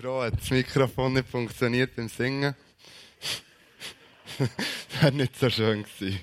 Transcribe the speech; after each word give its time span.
froh, 0.00 0.22
hat 0.22 0.40
das 0.40 0.50
Mikrofon 0.50 1.14
nicht 1.14 1.28
funktioniert 1.28 1.96
beim 1.96 2.08
Singen. 2.08 2.54
das 4.38 4.48
wäre 5.02 5.12
nicht 5.12 5.36
so 5.36 5.50
schön 5.50 5.82
gewesen. 5.82 6.20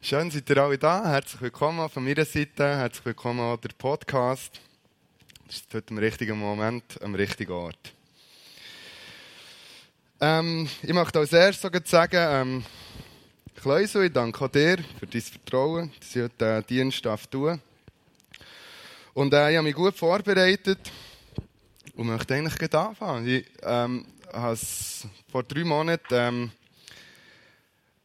Schön, 0.00 0.30
seid 0.30 0.48
ihr 0.48 0.56
alle 0.58 0.78
da. 0.78 1.04
Herzlich 1.10 1.40
willkommen 1.40 1.88
von 1.88 2.04
meiner 2.04 2.24
Seite. 2.24 2.76
Herzlich 2.76 3.04
willkommen 3.04 3.40
an 3.40 3.58
der 3.60 3.70
Podcast. 3.76 4.60
Das 5.46 5.56
ist 5.56 5.74
heute 5.74 5.92
im 5.92 5.98
richtigen 5.98 6.38
Moment, 6.38 7.02
am 7.02 7.16
richtigen 7.16 7.52
Ort. 7.52 7.94
Ähm, 10.20 10.68
ich 10.82 10.92
möchte 10.92 11.18
als 11.18 11.32
erstes 11.32 11.90
sagen, 11.90 12.16
ähm, 12.16 12.64
Kleusel, 13.56 14.04
ich 14.04 14.12
danke 14.12 14.48
dir 14.48 14.78
für 15.00 15.06
dein 15.08 15.20
Vertrauen, 15.20 15.92
dass 15.98 16.14
ich 16.14 16.22
heute 16.22 16.62
den 16.62 16.66
Dienst 16.66 17.04
tun. 17.30 17.60
Und 19.14 19.32
äh, 19.32 19.50
ich 19.50 19.56
habe 19.56 19.66
mich 19.66 19.74
gut 19.74 19.96
vorbereitet 19.96 20.78
und 21.96 22.06
möchte 22.06 22.34
eigentlich 22.34 22.56
gleich 22.56 22.74
anfangen. 22.74 23.26
Ich 23.26 23.44
ähm, 23.62 24.06
vor 25.30 25.42
drei 25.42 25.64
Monaten 25.64 26.14
ähm, 26.14 26.50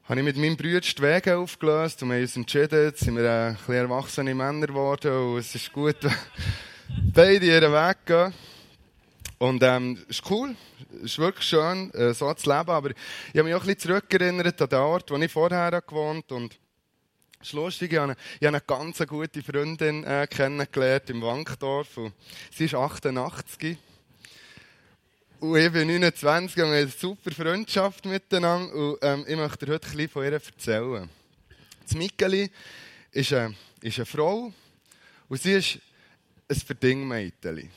habe 0.05 0.19
ich 0.19 0.25
mit 0.25 0.37
meinem 0.37 0.57
Bruder 0.57 0.81
die 0.81 1.01
Wege 1.01 1.37
aufgelöst 1.37 2.01
und 2.01 2.09
wir 2.09 2.15
haben 2.15 2.23
uns 2.23 2.35
entschieden, 2.35 2.83
jetzt 2.85 3.01
sind 3.01 3.15
wir 3.15 3.23
äh, 3.23 3.47
ein 3.49 3.55
bisschen 3.55 3.75
erwachsene 3.75 4.35
Männer 4.35 4.67
geworden 4.67 5.11
und 5.11 5.37
es 5.39 5.55
ist 5.55 5.71
gut, 5.71 5.97
beide 7.13 7.45
ihren 7.45 7.71
Weg 7.71 8.05
gehen. 8.05 8.33
Und 9.37 9.61
ähm, 9.63 9.97
es 10.09 10.19
ist 10.19 10.31
cool, 10.31 10.55
es 10.97 11.11
ist 11.11 11.19
wirklich 11.19 11.47
schön, 11.47 11.91
äh, 11.93 12.13
so 12.13 12.33
zu 12.33 12.49
leben, 12.49 12.69
aber 12.69 12.91
ich 12.91 12.95
habe 13.39 13.43
mich 13.43 13.53
auch 13.53 13.61
ein 13.61 13.67
bisschen 13.67 13.91
zurückerinnert 13.91 14.61
an 14.61 14.69
den 14.69 14.79
Ort, 14.79 15.11
wo 15.11 15.17
ich 15.17 15.31
vorher 15.31 15.81
gewohnt 15.81 16.25
habe 16.31 16.49
ist 17.43 17.53
lustig, 17.53 17.93
ich 17.93 17.99
habe, 17.99 18.15
eine, 18.41 18.61
ganz 18.61 18.99
gute 19.07 19.41
Freundin 19.43 20.03
äh, 20.03 20.27
kennengelernt 20.29 21.09
im 21.09 21.21
Wankdorf. 21.21 21.97
Und 21.97 22.13
sie 22.51 22.65
ist 22.65 22.75
88. 22.75 23.77
Und 25.39 25.57
ich 25.57 25.71
bin 25.71 25.87
29 25.87 26.55
und 26.55 26.55
wir 26.55 26.63
haben 26.63 26.71
eine 26.71 26.87
super 26.87 27.31
Freundschaft 27.31 28.05
miteinander. 28.05 28.73
Und 28.73 28.97
ähm, 29.01 29.25
ich 29.27 29.35
möchte 29.35 29.67
heute 29.67 29.87
bisschen 29.87 30.09
von 30.09 30.23
ihr 30.23 30.33
erzählen. 30.33 31.09
Das 31.83 31.95
Mikkeli 31.95 32.49
ist 33.11 33.33
eine, 33.33 33.55
ist 33.81 33.97
eine 33.97 34.05
Frau 34.05 34.53
und 35.27 35.41
sie 35.41 35.53
ist 35.53 35.79
ein 36.47 36.55
Verdingmädchen. 36.55 37.69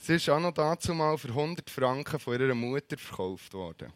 Sie 0.00 0.14
ist 0.14 0.28
auch 0.30 0.40
noch 0.40 0.54
dazu 0.54 0.94
mal 0.94 1.16
für 1.18 1.28
100 1.28 1.68
Franken 1.68 2.18
von 2.18 2.40
ihrer 2.40 2.54
Mutter 2.54 2.96
verkauft 2.96 3.52
worden 3.52 3.92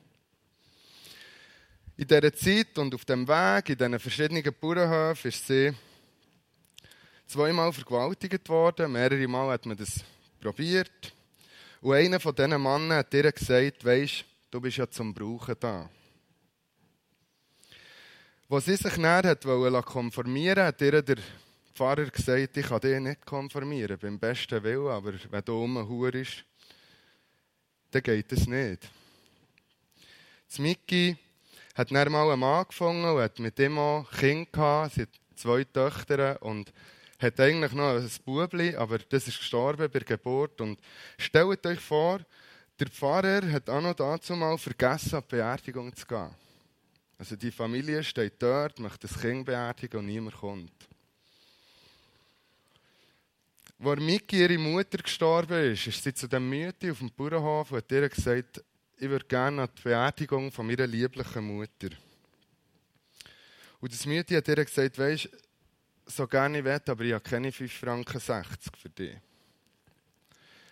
in 1.96 2.06
dieser 2.06 2.32
Zeit 2.34 2.76
und 2.78 2.94
auf 2.94 3.04
dem 3.04 3.26
Weg, 3.26 3.70
in 3.70 3.78
diesen 3.78 3.98
verschiedenen 3.98 4.54
Bauernhöfen, 4.60 5.28
ist 5.28 5.46
sie 5.46 5.72
zweimal 7.26 7.72
vergewaltigt 7.72 8.48
worden. 8.48 8.92
Mehrere 8.92 9.26
Mal 9.26 9.52
hat 9.52 9.64
man 9.64 9.76
das 9.76 10.04
probiert. 10.40 11.14
Und 11.80 11.94
einer 11.94 12.20
von 12.20 12.34
diesen 12.34 12.62
Männern 12.62 12.98
hat 12.98 13.14
ihr 13.14 13.32
gesagt, 13.32 13.84
weisst, 13.84 14.24
du 14.50 14.60
bist 14.60 14.76
ja 14.76 14.88
zum 14.90 15.14
Brauchen 15.14 15.54
da. 15.58 15.88
Als 18.48 18.66
sie 18.66 18.76
sich 18.76 18.96
näher 18.96 19.22
hat 19.24 19.44
konformieren 19.86 20.64
hat 20.64 20.80
ihr 20.80 21.02
der 21.02 21.16
Pfarrer 21.74 22.06
gesagt, 22.06 22.56
ich 22.56 22.66
kann 22.66 22.80
dich 22.80 23.00
nicht 23.00 23.26
konformieren, 23.26 23.98
beim 23.98 24.18
besten 24.18 24.62
Willen, 24.62 24.88
aber 24.88 25.14
wenn 25.30 25.44
du 25.44 25.52
rumhurst, 25.52 26.44
dann 27.90 28.02
geht 28.02 28.32
es 28.32 28.46
nicht. 28.46 28.88
Das 30.48 30.58
Mickey 30.58 31.16
hat 31.76 31.90
dann 31.90 32.10
mal 32.10 32.30
einen 32.30 32.40
Mann 32.40 32.64
gefunden 32.66 33.04
und 33.04 33.20
hat 33.20 33.38
mit 33.38 33.58
ihm 33.58 33.78
auch 33.78 34.10
Kinder 34.10 34.50
gehabt. 34.50 34.94
Sie 34.94 35.02
hat 35.02 35.10
zwei 35.34 35.62
Töchter 35.64 36.40
und 36.42 36.72
hat 37.18 37.38
eigentlich 37.38 37.72
noch 37.72 37.96
ein 37.96 38.10
Bubli, 38.24 38.74
aber 38.74 38.98
das 38.98 39.28
ist 39.28 39.38
gestorben 39.38 39.90
bei 39.90 39.98
der 39.98 40.16
Geburt. 40.16 40.60
Und 40.62 40.80
stellt 41.18 41.66
euch 41.66 41.80
vor, 41.80 42.20
der 42.80 42.88
Pfarrer 42.88 43.42
hat 43.52 43.68
auch 43.68 43.82
noch 43.82 43.94
dazu 43.94 44.34
mal 44.34 44.56
vergessen, 44.56 45.16
an 45.16 45.22
die 45.22 45.36
Beerdigung 45.36 45.94
zu 45.94 46.06
gehen. 46.06 46.30
Also 47.18 47.36
die 47.36 47.50
Familie 47.50 48.02
steht 48.02 48.42
dort, 48.42 48.78
möchte 48.78 49.06
das 49.08 49.18
Kind 49.18 49.44
beerdigen 49.44 50.00
und 50.00 50.06
niemand 50.06 50.36
kommt. 50.36 50.72
Als 53.82 54.00
Miki, 54.00 54.40
ihre 54.40 54.56
Mutter, 54.56 54.98
gestorben 54.98 55.72
ist, 55.72 55.86
ist 55.86 56.02
sie 56.02 56.14
zu 56.14 56.26
dem 56.26 56.48
Mütti 56.48 56.90
auf 56.90 56.98
dem 56.98 57.10
Bauernhof 57.10 57.70
und 57.70 57.78
hat 57.78 57.92
ihr 57.92 58.08
gesagt, 58.08 58.62
ich 58.98 59.08
würde 59.08 59.26
gerne 59.26 59.62
an 59.62 59.68
die 59.76 59.82
Beerdigung 59.82 60.50
von 60.50 60.66
meiner 60.66 60.86
lieblichen 60.86 61.44
Mutter. 61.44 61.90
Und 63.80 63.92
das 63.92 64.06
Mädchen 64.06 64.38
hat 64.38 64.48
ihr 64.48 64.64
gesagt, 64.64 64.98
weisst, 64.98 65.28
so 66.06 66.26
gerne 66.26 66.58
ich 66.58 66.64
will, 66.64 66.80
aber 66.86 67.04
ich 67.04 67.12
habe 67.12 67.22
keine 67.22 67.52
5 67.52 67.72
Franken 67.72 68.18
60 68.18 68.76
für 68.76 68.88
dich. 68.88 69.16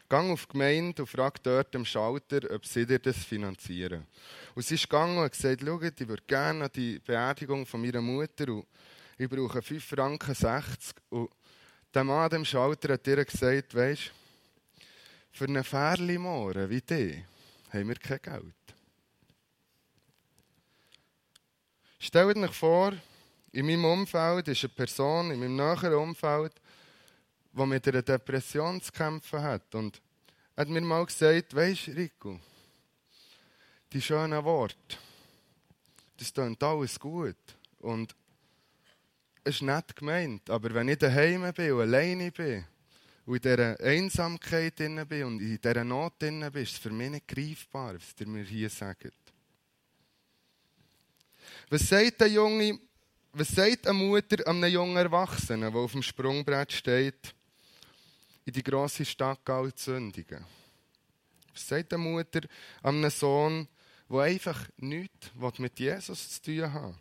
Gang 0.08 0.30
auf 0.30 0.46
die 0.46 0.52
Gemeinde 0.52 1.02
und 1.02 1.08
frag 1.08 1.42
dort 1.42 1.74
am 1.74 1.84
Schalter, 1.84 2.50
ob 2.50 2.64
sie 2.64 2.86
dir 2.86 2.98
das 2.98 3.18
finanzieren. 3.24 4.06
Und 4.54 4.64
sie 4.64 4.76
ist 4.76 4.88
gegangen 4.88 5.18
und 5.18 5.24
hat 5.24 5.32
gesagt, 5.32 5.62
schau, 5.64 5.80
ich 5.80 6.08
würde 6.08 6.22
gerne 6.26 6.64
an 6.64 6.70
die 6.74 6.98
Beerdigung 7.00 7.66
von 7.66 7.82
meiner 7.82 8.00
Mutter 8.00 8.48
und 8.48 8.66
ich 9.18 9.28
brauche 9.28 9.60
5 9.60 9.84
Franken 9.84 10.34
60. 10.34 10.96
Und 11.10 11.30
der 11.92 12.04
Mann 12.04 12.32
am 12.32 12.44
Schalter 12.44 12.94
hat 12.94 13.06
ihr 13.06 13.24
gesagt, 13.24 13.74
weisst, 13.74 14.12
für 15.32 15.44
einen 15.44 15.64
Fährli 15.64 16.18
wie 16.18 16.80
dich, 16.80 17.24
haben 17.74 17.88
wir 17.88 17.96
kein 17.96 18.22
Geld. 18.22 18.54
Stellt 21.98 22.36
euch 22.36 22.54
vor, 22.54 22.92
in 23.52 23.66
meinem 23.66 23.84
Umfeld 23.84 24.48
ist 24.48 24.64
eine 24.64 24.72
Person, 24.74 25.30
in 25.30 25.40
meinem 25.40 25.56
näheren 25.56 25.94
Umfeld, 25.94 26.52
die 27.52 27.66
mit 27.66 27.88
einer 27.88 28.02
Depression 28.02 28.80
zu 28.80 28.92
kämpfen 28.92 29.42
hat. 29.42 29.74
Und 29.74 30.00
hat 30.56 30.68
mir 30.68 30.80
mal 30.80 31.06
gesagt, 31.06 31.54
weisst 31.54 31.88
Rico, 31.88 32.38
die 33.92 34.02
schönen 34.02 34.44
Worte, 34.44 34.98
das 36.16 36.32
klingt 36.32 36.62
alles 36.62 36.98
gut. 36.98 37.36
Und 37.78 38.14
es 39.42 39.56
ist 39.56 39.62
nett 39.62 39.94
gemeint, 39.94 40.48
aber 40.50 40.72
wenn 40.74 40.88
ich 40.88 40.98
daheim 40.98 41.52
bin 41.52 41.72
und 41.72 41.80
alleine 41.80 42.30
bin, 42.30 42.64
und 43.26 43.36
in 43.36 43.42
dieser 43.42 43.80
Einsamkeit 43.80 44.76
bin 44.76 44.98
und 44.98 45.40
in 45.40 45.58
dieser 45.60 45.84
Not 45.84 46.18
bin, 46.18 46.42
ist 46.42 46.56
es 46.56 46.78
für 46.78 46.90
mich 46.90 47.10
nicht 47.10 47.28
greifbar, 47.28 47.94
was 47.94 48.14
ihr 48.18 48.26
mir 48.26 48.44
hier 48.44 48.68
sagt. 48.68 49.12
Was 51.70 51.88
sagt 51.88 52.22
eine 52.22 52.32
junge, 52.32 52.78
was 53.32 53.48
sagt 53.48 53.86
eine 53.86 53.98
Mutter 53.98 54.46
einem 54.46 54.70
jungen 54.70 54.96
Erwachsenen, 54.96 55.72
der 55.72 55.80
auf 55.80 55.92
dem 55.92 56.02
Sprungbrett 56.02 56.72
steht, 56.72 57.34
in 58.44 58.52
die 58.52 58.62
grosse 58.62 59.04
Stadt 59.04 59.44
Gall 59.44 59.72
sündigen? 59.74 60.44
Was 61.52 61.66
sagt 61.66 61.94
eine 61.94 62.02
Mutter 62.02 62.40
einem 62.82 63.10
Sohn, 63.10 63.66
der 64.10 64.20
einfach 64.20 64.68
nichts 64.76 65.32
mit 65.58 65.78
Jesus 65.78 66.30
zu 66.30 66.42
tun 66.42 66.72
hat? 66.72 66.94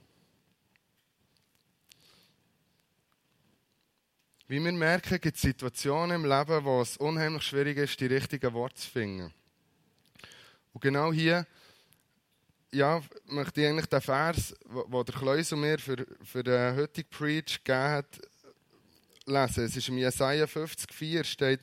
Wie 4.54 4.64
wir 4.64 4.72
merken, 4.72 5.20
gibt 5.20 5.36
es 5.36 5.42
Situationen 5.42 6.24
im 6.24 6.30
Leben, 6.30 6.64
wo 6.64 6.80
es 6.80 6.96
unheimlich 6.98 7.42
schwierig 7.42 7.76
ist, 7.76 8.00
die 8.00 8.06
richtigen 8.06 8.54
Worte 8.54 8.76
zu 8.76 8.88
finden. 8.88 9.34
Und 10.74 10.80
genau 10.80 11.12
hier 11.12 11.48
ja, 12.72 13.02
möchte 13.26 13.62
ich 13.62 13.68
eigentlich 13.68 13.88
den 13.88 14.00
Vers, 14.00 14.54
den 14.72 14.92
der 14.92 15.16
Kleus 15.16 15.52
und 15.54 15.62
mir 15.62 15.80
für, 15.80 16.06
für 16.24 16.44
den 16.44 16.76
heutigen 16.76 17.10
Preach 17.10 17.64
gegeben 17.64 17.94
hat, 17.94 18.22
lesen. 19.26 19.66
Es 19.66 19.76
ist 19.76 19.90
im 19.90 19.98
Jesaja 19.98 20.46
50,4 20.46 21.24
steht, 21.24 21.62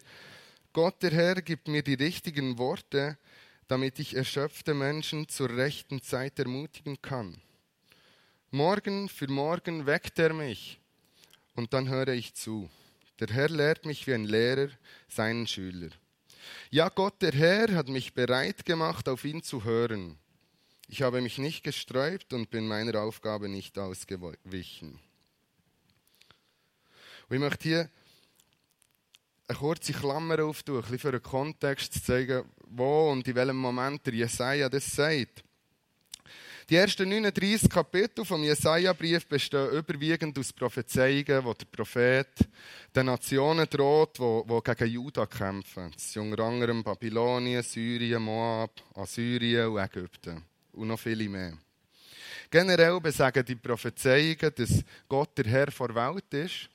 Gott 0.72 1.00
der 1.00 1.12
Herr 1.12 1.42
gibt 1.42 1.68
mir 1.68 1.84
die 1.84 1.94
richtigen 1.94 2.58
Worte, 2.58 3.18
damit 3.68 4.00
ich 4.00 4.16
erschöpfte 4.16 4.74
Menschen 4.74 5.28
zur 5.28 5.50
rechten 5.50 6.02
Zeit 6.02 6.40
ermutigen 6.40 7.00
kann. 7.00 7.40
Morgen 8.50 9.08
für 9.08 9.28
morgen 9.28 9.86
weckt 9.86 10.18
er 10.18 10.34
mich 10.34 10.80
und 11.54 11.72
dann 11.72 11.88
höre 11.88 12.08
ich 12.08 12.34
zu. 12.34 12.68
Der 13.20 13.28
Herr 13.28 13.50
lehrt 13.50 13.84
mich 13.84 14.06
wie 14.06 14.14
ein 14.14 14.24
Lehrer 14.24 14.70
seinen 15.08 15.46
Schüler. 15.46 15.90
Ja, 16.70 16.88
Gott, 16.88 17.20
der 17.20 17.32
Herr, 17.32 17.74
hat 17.74 17.88
mich 17.88 18.14
bereit 18.14 18.64
gemacht, 18.64 19.08
auf 19.08 19.24
ihn 19.24 19.42
zu 19.42 19.64
hören. 19.64 20.18
Ich 20.88 21.02
habe 21.02 21.20
mich 21.20 21.38
nicht 21.38 21.62
gesträubt 21.62 22.32
und 22.32 22.50
bin 22.50 22.66
meiner 22.66 23.00
Aufgabe 23.00 23.48
nicht 23.48 23.78
ausgewichen. 23.78 24.98
Und 27.28 27.36
ich 27.36 27.40
möchte 27.40 27.68
hier 27.68 27.90
eine 29.46 29.58
kurze 29.58 29.92
Klammer 29.92 30.42
auftun, 30.42 30.76
ein 30.76 30.82
bisschen 30.82 30.98
für 30.98 31.08
einen 31.10 31.22
Kontext 31.22 31.92
zu 31.92 32.02
zeigen, 32.02 32.44
wo 32.66 33.10
und 33.10 33.28
in 33.28 33.34
welchem 33.34 33.56
Moment 33.56 34.06
der 34.06 34.14
Jesaja 34.14 34.68
das 34.68 34.90
sagt. 34.90 35.44
Die 36.70 36.76
ersten 36.76 37.08
39 37.08 37.68
Kapitel 37.68 38.24
vom 38.24 38.44
Jesaja-Brief 38.44 39.26
bestehen 39.26 39.70
überwiegend 39.70 40.38
aus 40.38 40.52
Prophezeiungen, 40.52 41.44
wo 41.44 41.52
der 41.52 41.66
Prophet 41.66 42.28
den 42.94 43.06
Nationen 43.06 43.68
droht, 43.68 44.20
die, 44.20 44.60
gegen 44.62 44.92
Juda 44.92 45.26
kämpfen. 45.26 45.90
Das 45.90 46.12
sind 46.12 46.30
unter 46.30 46.44
anderem 46.44 46.84
Babylonien, 46.84 47.64
Syrien, 47.64 48.22
Moab, 48.22 48.70
Assyrien 48.94 49.66
und 49.66 49.80
Ägypten. 49.80 50.44
Und 50.70 50.86
noch 50.86 51.00
viele 51.00 51.28
mehr. 51.28 51.58
Generell 52.48 53.00
besagen 53.00 53.44
die 53.44 53.56
Prophezeiungen, 53.56 54.52
dass 54.54 54.84
Gott 55.08 55.36
der 55.38 55.46
Herr 55.46 55.72
vor 55.72 55.92
Welt 55.92 56.32
ist 56.32 56.70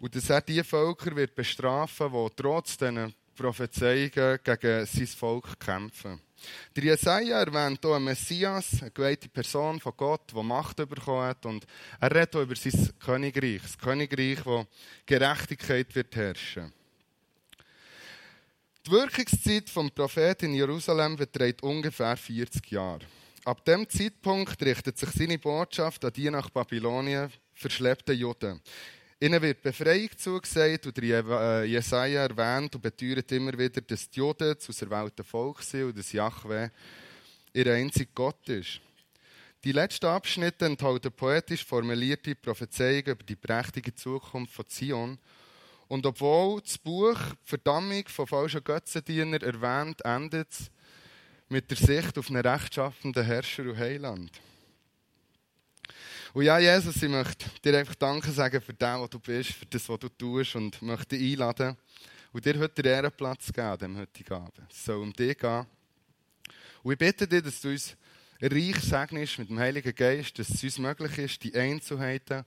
Und 0.00 0.14
dass 0.14 0.28
er 0.28 0.42
die 0.42 0.62
Völker 0.62 1.16
wird 1.16 1.34
bestrafen, 1.34 2.12
die 2.12 2.28
trotz 2.36 2.76
diesen 2.76 3.14
Prophezeiungen 3.34 4.38
gegen 4.44 4.84
sein 4.84 5.06
Volk 5.06 5.58
kämpfen. 5.58 6.20
Der 6.76 6.84
Jesaja 6.84 7.38
erwähnt 7.40 7.80
hier 7.82 7.94
einen 7.94 8.04
Messias, 8.04 8.80
eine 8.80 8.90
geweihte 8.90 9.28
Person 9.28 9.80
von 9.80 9.92
Gott, 9.96 10.32
die 10.32 10.42
Macht 10.42 10.76
bekommen 10.76 11.22
hat. 11.22 11.44
Und 11.46 11.66
er 12.00 12.10
redet 12.10 12.32
hier 12.32 12.42
über 12.42 12.56
sein 12.56 12.90
Königreich. 12.98 13.62
Das 13.62 13.78
Königreich, 13.78 14.44
wo 14.44 14.66
Gerechtigkeit 15.06 15.94
wird 15.94 16.16
herrschen. 16.16 16.72
Die 18.86 18.90
Wirkungszeit 18.90 19.68
des 19.68 19.90
Propheten 19.92 20.46
in 20.46 20.54
Jerusalem 20.54 21.16
beträgt 21.16 21.62
ungefähr 21.62 22.16
40 22.16 22.70
Jahre. 22.72 23.06
Ab 23.44 23.64
dem 23.64 23.88
Zeitpunkt 23.88 24.60
richtet 24.62 24.98
sich 24.98 25.10
seine 25.10 25.38
Botschaft 25.38 26.04
an 26.04 26.12
die 26.12 26.30
nach 26.30 26.50
Babylonien 26.50 27.32
verschleppten 27.54 28.16
Juden. 28.16 28.60
Ihnen 29.22 29.40
wird 29.40 29.62
Befreiung 29.62 30.08
zugesagt 30.16 30.84
und 30.84 30.98
äh, 30.98 31.62
Jesaja 31.62 32.22
erwähnt 32.22 32.74
und 32.74 32.80
beteuert 32.80 33.30
immer 33.30 33.56
wieder, 33.56 33.80
dass 33.80 34.10
die 34.10 34.18
Juden 34.18 34.58
zu 34.58 34.72
erwählten 34.84 35.22
Volk 35.22 35.62
sind 35.62 35.84
und 35.84 35.96
dass 35.96 36.12
Yahweh 36.12 36.70
ihr 37.52 37.66
einziger 37.72 38.10
Gott 38.16 38.48
ist. 38.48 38.80
Die 39.62 39.70
letzten 39.70 40.06
Abschnitte 40.06 40.66
enthalten 40.66 41.12
poetisch 41.12 41.64
formulierte 41.64 42.34
Prophezeiungen 42.34 43.12
über 43.12 43.22
die 43.22 43.36
prächtige 43.36 43.94
Zukunft 43.94 44.54
von 44.54 44.66
Zion. 44.66 45.18
Und 45.86 46.04
obwohl 46.04 46.60
das 46.60 46.76
Buch 46.78 47.20
Verdammung 47.44 48.02
von 48.08 48.26
falschen 48.26 48.64
Götzendienern 48.64 49.40
erwähnt, 49.40 50.04
endet 50.04 50.50
es 50.50 50.68
mit 51.48 51.70
der 51.70 51.76
Sicht 51.76 52.18
auf 52.18 52.28
einen 52.28 52.44
rechtschaffenden 52.44 53.24
Herrscher 53.24 53.62
und 53.62 53.78
Heiland. 53.78 54.32
Und 56.34 56.44
ja, 56.44 56.58
Jesus, 56.58 57.02
ich 57.02 57.10
möchte 57.10 57.44
dir 57.62 57.78
einfach 57.78 57.94
Danke 57.94 58.30
sagen 58.30 58.62
für 58.62 58.72
das, 58.72 59.00
was 59.00 59.10
du 59.10 59.18
bist, 59.18 59.52
für 59.52 59.66
das, 59.66 59.86
was 59.86 59.98
du 59.98 60.08
tust 60.08 60.56
und 60.56 60.80
möchte 60.80 61.18
dich 61.18 61.32
einladen 61.32 61.76
und 62.32 62.42
dir 62.42 62.58
heute 62.58 62.82
den 62.82 62.90
Ehrenplatz 62.90 63.52
geben, 63.52 63.78
dem 63.78 63.98
heutigen 63.98 64.32
Abend. 64.32 64.66
Es 64.70 64.82
soll 64.86 65.02
um 65.02 65.12
dich 65.12 65.36
gehen. 65.36 65.66
Und 66.82 66.92
ich 66.92 66.98
bitte 66.98 67.28
dich, 67.28 67.42
dass 67.42 67.60
du 67.60 67.68
uns 67.68 67.94
reich 68.40 68.80
segnest 68.80 69.40
mit 69.40 69.50
dem 69.50 69.58
Heiligen 69.58 69.94
Geist, 69.94 70.38
dass 70.38 70.48
es 70.48 70.62
uns 70.64 70.78
möglich 70.78 71.18
ist, 71.18 71.44
die 71.44 71.54
Einzelheiten, 71.54 72.46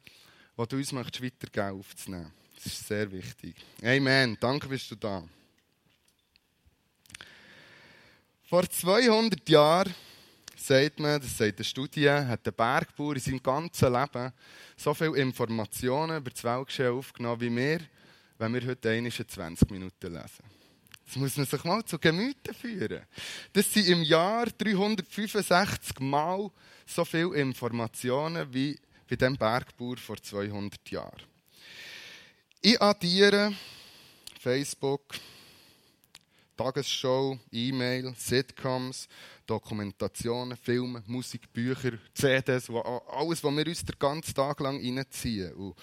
die 0.57 0.67
du 0.67 0.77
uns 0.77 0.91
möchtest, 0.91 1.23
weitergeben, 1.23 1.79
aufzunehmen. 1.79 2.33
Das 2.55 2.65
ist 2.65 2.87
sehr 2.87 3.11
wichtig. 3.11 3.55
Amen. 3.83 4.35
Danke, 4.39 4.67
bist 4.67 4.89
du 4.89 4.95
da. 4.95 5.23
Vor 8.49 8.67
200 8.67 9.47
Jahren 9.47 9.93
sagt 10.55 10.99
man, 10.99 11.19
das 11.21 11.37
sagt 11.37 11.57
eine 11.57 11.65
Studie, 11.65 12.09
hat 12.09 12.45
der 12.45 12.51
Bergbauer 12.51 13.15
in 13.15 13.21
seinem 13.21 13.43
ganzen 13.43 13.93
Leben 13.93 14.31
so 14.77 14.93
viele 14.93 15.17
Informationen 15.17 16.17
über 16.17 16.31
das 16.31 16.43
Weltgeschehen 16.43 16.93
aufgenommen 16.93 17.41
wie 17.41 17.55
wir, 17.55 17.79
wenn 18.37 18.53
wir 18.53 18.65
heute 18.65 18.89
21 18.89 19.69
Minuten 19.69 20.13
lesen. 20.13 20.43
Das 21.05 21.15
muss 21.17 21.37
man 21.37 21.45
sich 21.45 21.63
mal 21.63 21.85
zu 21.85 21.99
Gemüte 21.99 22.53
führen. 22.53 23.03
Das 23.53 23.71
sind 23.71 23.87
im 23.87 24.01
Jahr 24.03 24.47
365 24.47 25.99
Mal 25.99 26.49
so 26.85 27.05
viele 27.05 27.35
Informationen 27.35 28.51
wie 28.51 28.79
bei 29.07 29.15
dem 29.15 29.37
Bergbauer 29.37 29.97
vor 29.97 30.17
200 30.17 30.89
Jahren. 30.89 31.21
Ich 32.61 32.81
addiere 32.81 33.53
Facebook, 34.39 35.03
Tagesschau, 36.55 37.37
E-Mail, 37.51 38.13
Sitcoms, 38.17 39.07
Dokumentationen, 39.45 40.57
Filme, 40.57 41.03
Musik, 41.07 41.51
Bücher, 41.51 41.97
CDs, 42.13 42.69
alles, 42.69 43.43
was 43.43 43.55
wir 43.55 43.67
uns 43.67 43.85
den 43.85 43.99
ganzen 43.99 44.33
Tag 44.33 44.59
lang 44.59 44.77
reinziehen. 44.77 45.53
Und 45.53 45.75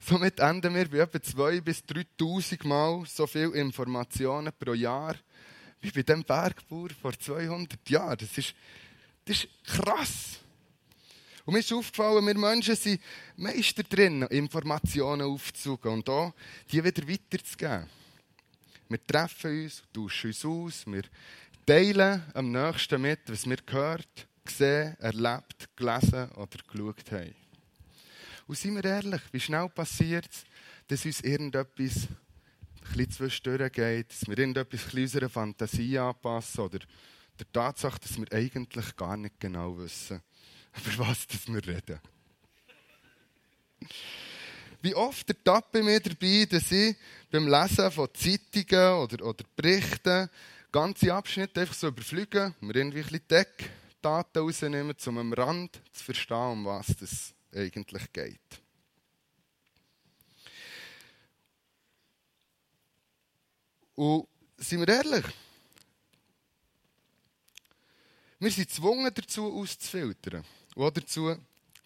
somit 0.00 0.40
enden 0.40 0.74
wir 0.74 0.88
bei 0.88 0.98
etwa 0.98 1.18
2.000 1.18 1.60
bis 1.60 1.80
3.000 1.80 2.66
Mal 2.66 3.04
so 3.06 3.26
viele 3.26 3.52
Informationen 3.52 4.52
pro 4.58 4.74
Jahr 4.74 5.16
wie 5.80 5.90
bei 5.90 6.02
dem 6.02 6.22
Bergbauer 6.24 6.90
vor 7.00 7.18
200 7.18 7.90
Jahren. 7.90 8.16
Das 8.18 8.38
ist, 8.38 8.54
das 9.24 9.36
ist 9.38 9.48
krass. 9.64 10.38
Und 11.44 11.54
mir 11.54 11.60
ist 11.60 11.72
aufgefallen, 11.72 12.24
wir 12.24 12.38
Menschen 12.38 12.76
sind 12.76 13.00
Meister 13.36 13.82
drin, 13.82 14.22
Informationen 14.22 15.22
aufzusuchen 15.22 15.90
und 15.90 16.08
da 16.08 16.32
die 16.70 16.82
wieder 16.82 17.06
weiterzugeben. 17.08 17.88
Wir 18.92 19.06
treffen 19.06 19.62
uns, 19.62 19.82
tauschen 19.90 20.26
uns 20.28 20.44
aus, 20.44 20.86
wir 20.86 21.04
teilen 21.64 22.22
am 22.34 22.52
nächsten 22.52 23.00
mit, 23.00 23.20
was 23.26 23.48
wir 23.48 23.56
gehört, 23.56 24.28
gesehen, 24.44 24.94
erlebt, 24.98 25.70
gelesen 25.74 26.30
oder 26.32 26.58
geschaut 26.70 27.10
haben. 27.10 27.34
Und 28.46 28.58
seien 28.58 28.74
wir 28.74 28.84
ehrlich, 28.84 29.22
wie 29.32 29.40
schnell 29.40 29.66
passiert 29.70 30.28
es, 30.30 30.44
dass 30.88 31.06
uns 31.06 31.22
irgendetwas 31.22 32.06
ein 32.94 33.10
zwischendurch 33.10 33.72
geht, 33.72 34.10
dass 34.10 34.28
wir 34.28 34.36
irgendetwas 34.36 34.92
unserer 34.92 35.30
Fantasie 35.30 35.98
anpassen 35.98 36.64
oder 36.64 36.80
der 37.38 37.50
Tatsache, 37.50 37.98
dass 37.98 38.18
wir 38.18 38.30
eigentlich 38.30 38.94
gar 38.94 39.16
nicht 39.16 39.40
genau 39.40 39.78
wissen, 39.78 40.20
über 40.94 41.08
was 41.08 41.26
wir 41.46 41.66
reden. 41.66 41.98
Wie 44.82 44.96
oft 44.96 45.28
ertappe 45.28 45.80
mich 45.80 46.02
dabei, 46.02 46.44
dass 46.44 46.72
ich 46.72 46.96
beim 47.30 47.46
Lesen 47.46 47.90
von 47.92 48.08
Zeitungen 48.12 48.94
oder, 48.94 49.24
oder 49.24 49.44
Berichten 49.54 50.28
ganze 50.72 51.14
Abschnitte 51.14 51.60
einfach 51.60 51.74
so 51.74 51.86
überfliegen, 51.86 52.52
mir 52.60 52.74
irgendwie 52.74 52.98
ein 52.98 53.04
bisschen 53.04 53.28
Deckdaten 53.28 54.42
rausnehmen, 54.42 54.96
um 55.06 55.18
am 55.18 55.32
Rand 55.34 55.80
zu 55.92 56.04
verstehen, 56.04 56.36
um 56.36 56.64
was 56.64 56.88
es 57.00 57.32
eigentlich 57.54 58.12
geht. 58.12 58.40
Und 63.94 64.26
sind 64.56 64.80
wir 64.80 64.88
ehrlich? 64.88 65.24
Wir 68.40 68.50
sind 68.50 68.66
gezwungen 68.66 69.12
dazu, 69.14 69.60
auszufiltern. 69.60 70.44
Und 70.74 70.96
dazu, 70.96 71.36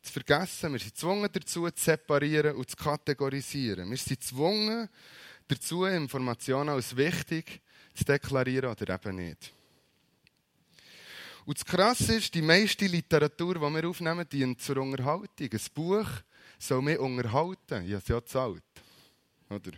zu 0.06 0.12
vergessen. 0.12 0.72
Wir 0.72 0.78
sind 0.78 0.94
gezwungen 0.94 1.28
dazu, 1.32 1.70
zu 1.70 1.84
separieren 1.84 2.56
und 2.56 2.70
zu 2.70 2.76
kategorisieren. 2.76 3.90
Wir 3.90 3.96
sind 3.96 4.20
gezwungen 4.20 4.88
dazu, 5.48 5.84
Informationen 5.84 6.70
als 6.70 6.96
wichtig 6.96 7.60
zu 7.94 8.04
deklarieren 8.04 8.70
oder 8.70 8.94
eben 8.94 9.16
nicht. 9.16 9.52
Und 11.44 11.58
das 11.58 11.64
Krasse 11.64 12.16
ist, 12.16 12.34
die 12.34 12.42
meiste 12.42 12.86
Literatur, 12.86 13.54
die 13.54 13.60
wir 13.60 13.88
aufnehmen, 13.88 14.28
dient 14.28 14.60
zur 14.60 14.78
Unterhaltung. 14.78 15.48
Ein 15.52 15.60
Buch 15.74 16.08
soll 16.58 16.82
mich 16.82 16.98
unterhalten. 16.98 17.84
Ich 17.84 17.92
habe 17.92 18.02
es 18.02 18.08
ja 18.08 18.18
gezahlt. 18.18 18.62
Oder? 19.48 19.72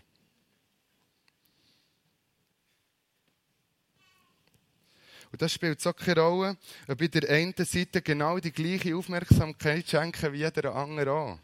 Und 5.31 5.43
das 5.43 5.53
spielt 5.53 5.81
so 5.81 5.93
keine 5.93 6.21
Rolle, 6.21 6.57
ob 6.87 7.01
ich 7.01 7.11
der 7.11 7.29
einen 7.29 7.55
Seite 7.57 8.03
genau 8.03 8.39
die 8.39 8.53
gleiche 8.53 8.97
Aufmerksamkeit 8.97 9.89
schenke 9.89 10.33
wie 10.33 10.51
der 10.51 10.75
andere 10.75 11.13
auch. 11.13 11.39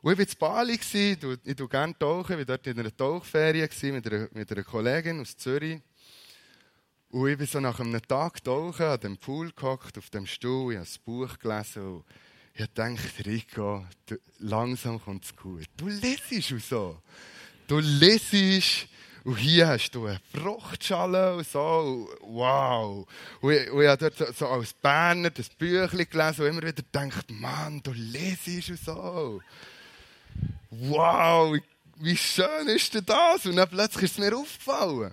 Und 0.00 0.12
ich 0.12 0.40
war 0.40 0.62
in 0.62 0.78
Bali, 0.78 1.40
ich 1.44 1.56
tauche 1.56 1.68
gerne 1.68 1.98
tauchen, 1.98 2.32
ich 2.32 2.48
war 2.48 2.56
dort 2.56 2.66
in 2.66 2.78
einer 2.78 2.96
Tauchferie 2.96 3.68
mit 3.92 4.06
einer, 4.06 4.28
mit 4.32 4.50
einer 4.50 4.62
Kollegin 4.62 5.20
aus 5.20 5.36
Zürich. 5.36 5.80
Und 7.10 7.28
ich 7.28 7.38
bin 7.38 7.46
so 7.46 7.58
nach 7.58 7.80
einem 7.80 8.00
Tag 8.06 8.44
tauchen, 8.44 8.86
an 8.86 9.00
dem 9.00 9.16
Pool 9.16 9.50
gehockt, 9.52 9.98
auf 9.98 10.10
dem 10.10 10.26
Stuhl, 10.26 10.72
ich 10.72 10.78
habe 10.78 10.86
das 10.86 10.98
Buch 10.98 11.38
gelesen 11.38 11.82
und 11.82 12.04
ich 12.54 12.66
dachte, 12.74 13.26
Rico, 13.26 13.86
du, 14.06 14.16
langsam 14.38 15.00
kommt 15.00 15.24
es 15.24 15.34
gut. 15.34 15.64
Du 15.76 15.88
lesest 15.88 16.52
und 16.52 16.62
so. 16.62 17.02
Du 17.66 17.78
lesest 17.78 18.88
und 19.28 19.36
hier 19.36 19.68
hast 19.68 19.90
du 19.90 20.06
eine 20.06 20.18
Fruchtschale 20.32 21.36
und 21.36 21.46
so. 21.46 22.08
Wow. 22.22 23.06
Und 23.42 23.52
ich, 23.52 23.70
und 23.70 23.82
ich 23.82 23.88
habe 23.88 24.10
dort 24.10 24.34
so, 24.34 24.46
als 24.46 24.72
Berner 24.72 25.28
das 25.28 25.50
Büchlein 25.50 26.06
gelesen 26.08 26.40
und 26.40 26.46
immer 26.48 26.62
wieder 26.62 26.72
gedacht, 26.72 27.30
Mann, 27.30 27.82
du 27.82 27.92
lesest 27.92 28.70
und 28.70 28.80
so. 28.80 29.42
Wow, 30.70 31.58
wie 31.96 32.16
schön 32.16 32.68
ist 32.68 32.94
denn 32.94 33.04
das? 33.04 33.44
Und 33.44 33.56
dann 33.56 33.68
plötzlich 33.68 34.04
ist 34.04 34.12
es 34.12 34.18
mir 34.18 34.34
aufgefallen. 34.34 35.12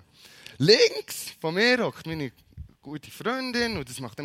Links 0.60 1.34
von 1.42 1.56
mir 1.56 1.84
hockt 1.84 2.08
meine 2.08 2.32
gute 2.82 3.12
Freundin 3.12 3.76
und 3.76 3.90
das 3.90 4.00
macht 4.00 4.18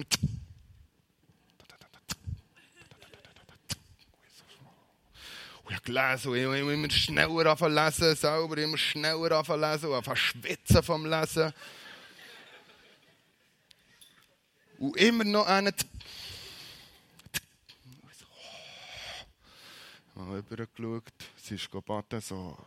dann 5.70 5.78
ich 5.86 5.92
habe 5.94 6.16
gelesen 6.16 6.28
und 6.28 6.54
ich 6.54 6.74
immer 6.74 6.90
schneller 6.90 7.50
anfangen 7.50 7.74
lesen, 7.74 8.16
selber 8.16 8.58
immer 8.58 8.78
schneller 8.78 9.38
anfangen 9.38 9.60
lesen 9.60 9.88
und 9.88 9.94
anfangen 9.94 10.16
schwitzen 10.16 10.82
vom 10.82 11.06
Lesen. 11.06 11.52
Und 14.78 14.96
immer 14.96 15.24
noch 15.24 15.46
einen. 15.46 15.74
Mal 20.14 20.38
übergeschaut, 20.38 21.04
sie 21.36 21.54
ist 21.54 21.70
gebaten, 21.70 22.20
so 22.20 22.58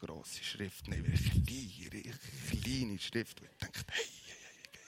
grosse 0.00 0.42
Schrift, 0.42 0.88
nein, 0.88 1.04
kleine, 1.46 2.02
kleine 2.50 2.98
Schrift. 2.98 3.40
Und 3.40 3.48
ich 3.48 3.58
dachte, 3.58 3.84
hey, 3.88 4.04
hey, 4.26 4.36
hey, 4.54 4.62
geht. 4.72 4.80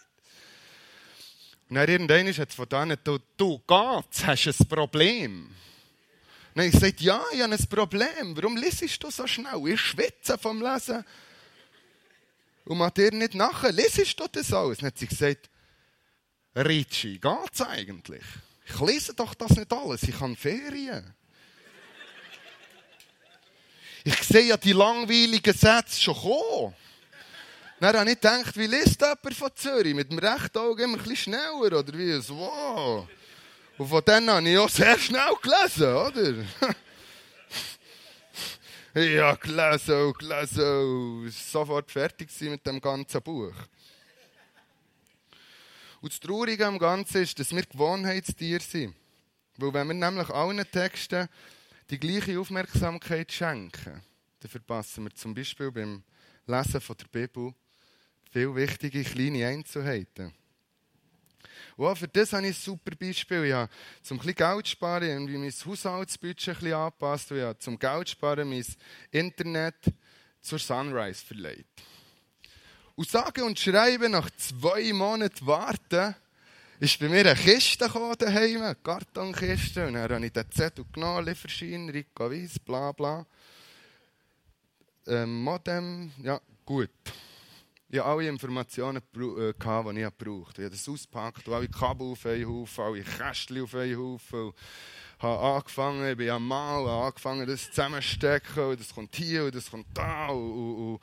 Und 1.68 1.76
dann 1.76 1.88
irgendwann 1.88 2.26
hat 2.28 2.48
es 2.48 2.54
von 2.54 2.68
denen, 2.68 2.98
du, 3.04 3.18
du 3.36 3.58
geht's, 3.58 4.26
hast 4.26 4.60
ein 4.60 4.68
Problem. 4.68 5.54
Habe 6.56 6.68
ich 6.68 6.72
gesagt, 6.72 7.00
ja, 7.02 7.22
ich 7.32 7.42
habe 7.42 7.52
ein 7.52 7.68
Problem. 7.68 8.34
Warum 8.34 8.56
liest 8.56 9.02
du 9.02 9.10
so 9.10 9.26
schnell? 9.26 9.60
Ich 9.68 9.80
schwitze 9.80 10.38
vom 10.38 10.62
Lesen. 10.62 11.04
Und 12.64 12.78
man 12.78 12.92
dir 12.94 13.12
nicht 13.12 13.34
nachher, 13.34 13.72
liest 13.72 14.18
du 14.18 14.26
das 14.32 14.52
alles? 14.54 14.78
Dann 14.78 14.86
hat 14.86 14.98
sie 14.98 15.06
gesagt, 15.06 15.50
Ritschi, 16.56 17.18
geht's 17.18 17.60
eigentlich? 17.60 18.24
Ich 18.66 18.80
lese 18.80 19.12
doch 19.12 19.34
das 19.34 19.50
nicht 19.50 19.70
alles, 19.70 20.02
ich 20.04 20.18
habe 20.18 20.34
Ferien. 20.34 21.14
Ich 24.02 24.22
sehe 24.22 24.46
ja 24.46 24.56
die 24.56 24.72
langweiligen 24.72 25.54
Sätze 25.54 26.00
schon 26.00 26.14
kommen. 26.14 26.74
Dann 27.80 27.96
habe 27.96 28.10
ich 28.10 28.20
gedacht, 28.20 28.56
wie 28.56 28.66
liest 28.66 29.00
jemand 29.00 29.34
von 29.34 29.50
Zürich? 29.54 29.94
Mit 29.94 30.10
dem 30.10 30.18
rechten 30.18 30.58
Auge 30.58 30.84
immer 30.84 30.96
ein 30.96 31.00
bisschen 31.00 31.34
schneller, 31.34 31.78
oder 31.78 31.92
wie? 31.92 32.20
So, 32.22 32.38
wow. 32.38 33.06
Und 33.78 33.88
von 33.88 34.02
dann 34.04 34.30
habe 34.30 34.48
ich 34.48 34.58
auch 34.58 34.68
sehr 34.68 34.98
schnell 34.98 35.34
gelesen, 35.42 35.94
oder? 35.94 36.74
ja, 39.02 39.34
gelesen, 39.34 40.12
gelesen. 40.14 41.30
Sofort 41.30 41.90
fertig 41.90 42.30
mit 42.40 42.66
dem 42.66 42.80
ganzen 42.80 43.20
Buch. 43.20 43.54
Und 46.00 46.12
das 46.12 46.20
Traurige 46.20 46.66
am 46.66 46.78
Ganzen 46.78 47.22
ist, 47.22 47.38
dass 47.38 47.54
wir 47.54 47.62
Gewohnheitstiere 47.62 48.62
sind. 48.62 48.94
Weil 49.58 49.74
wenn 49.74 49.88
wir 49.88 49.94
nämlich 49.94 50.28
allen 50.30 50.64
Texten 50.70 51.28
die 51.90 51.98
gleiche 51.98 52.38
Aufmerksamkeit 52.38 53.30
schenken, 53.32 54.02
dann 54.40 54.50
verpassen 54.50 55.04
wir 55.04 55.14
zum 55.14 55.34
Beispiel 55.34 55.70
beim 55.70 56.02
Lesen 56.46 56.80
von 56.80 56.96
der 56.96 57.06
Bibel 57.06 57.52
viele 58.30 58.54
wichtige 58.54 59.02
kleine 59.02 59.46
Einzelheiten. 59.46 60.32
Auch 61.76 61.96
für 61.96 62.08
das 62.08 62.32
habe 62.32 62.46
ich 62.46 62.56
ein 62.56 62.62
super 62.62 62.96
Beispiel. 62.96 63.44
Ich 63.44 63.52
habe 63.52 63.70
zum 64.02 64.18
Geld 64.18 64.68
sparen, 64.68 65.08
irgendwie 65.08 65.36
mein 65.36 65.52
Haushaltsbudget 65.52 66.62
angepasst 66.72 67.30
und 67.30 67.38
ich 67.38 67.44
habe 67.44 67.58
zum 67.58 67.78
Geld 67.78 68.08
sparen 68.08 68.48
mein 68.48 68.64
Internet 69.10 69.92
zur 70.40 70.58
Sunrise 70.58 71.24
verlegt. 71.24 71.82
Und 72.94 73.08
sage 73.08 73.44
und 73.44 73.58
schreibe, 73.58 74.08
nach 74.08 74.30
zwei 74.36 74.92
Monaten 74.92 75.46
warten, 75.46 76.14
ist 76.78 76.98
bei 76.98 77.08
mir 77.08 77.20
eine 77.20 77.34
Kiste 77.34 77.86
gekommen 77.86 78.14
daheim, 78.18 78.62
eine 78.62 78.74
Kartonkiste. 78.74 79.86
Und 79.86 79.94
dann 79.94 80.10
habe 80.10 80.24
ich 80.24 80.32
den 80.32 80.50
Zettel 80.50 80.84
genommen, 80.92 81.26
Lieferschein, 81.26 81.88
Rico 81.90 82.30
Weiss, 82.30 82.58
bla 82.58 82.92
bla. 82.92 83.26
Ähm, 85.06 85.42
Modem, 85.42 86.10
ja, 86.22 86.40
gut. 86.64 86.90
Ich 87.96 88.02
hatte 88.02 88.10
alle 88.10 88.28
Informationen, 88.28 89.00
die 89.14 89.20
ich 89.20 90.16
brauchte. 90.18 90.60
Ich 90.60 90.66
habe 90.66 90.68
das 90.68 90.86
ausgepackt, 90.86 91.48
alle 91.48 91.66
Kabel 91.66 92.12
auf 92.12 92.26
einen 92.26 92.46
Haufen, 92.46 92.84
alle 92.84 93.00
Kästchen 93.00 93.62
auf 93.62 93.74
einen 93.74 93.96
Haufen. 93.96 94.40
Und 94.48 94.54
habe 95.18 95.40
angefangen, 95.40 96.10
ich 96.10 96.16
bin 96.18 96.28
am 96.28 96.46
Mal, 96.46 96.86
habe 96.86 97.06
angefangen, 97.06 97.46
das 97.46 97.70
zusammenzustecken. 97.70 98.64
Und 98.64 98.80
das 98.80 98.94
kommt 98.94 99.16
hier 99.16 99.46
und 99.46 99.54
das 99.54 99.70
kommt 99.70 99.86
da. 99.94 100.26
Und, 100.26 100.52
und, 100.52 101.00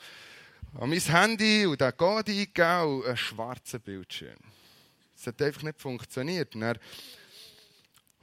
und 0.73 0.81
habe 0.81 0.87
mein 0.87 0.99
Handy 0.99 1.65
und 1.65 1.81
den 1.81 1.97
Code 1.97 2.31
eingegeben 2.31 2.99
und 2.99 3.05
einen 3.07 3.17
schwarzen 3.17 3.81
Bildschirm. 3.81 4.37
Es 5.17 5.25
hat 5.25 5.41
einfach 5.41 5.63
nicht 5.63 5.81
funktioniert. 5.81 6.53
Und 6.53 6.61
dann, 6.61 6.77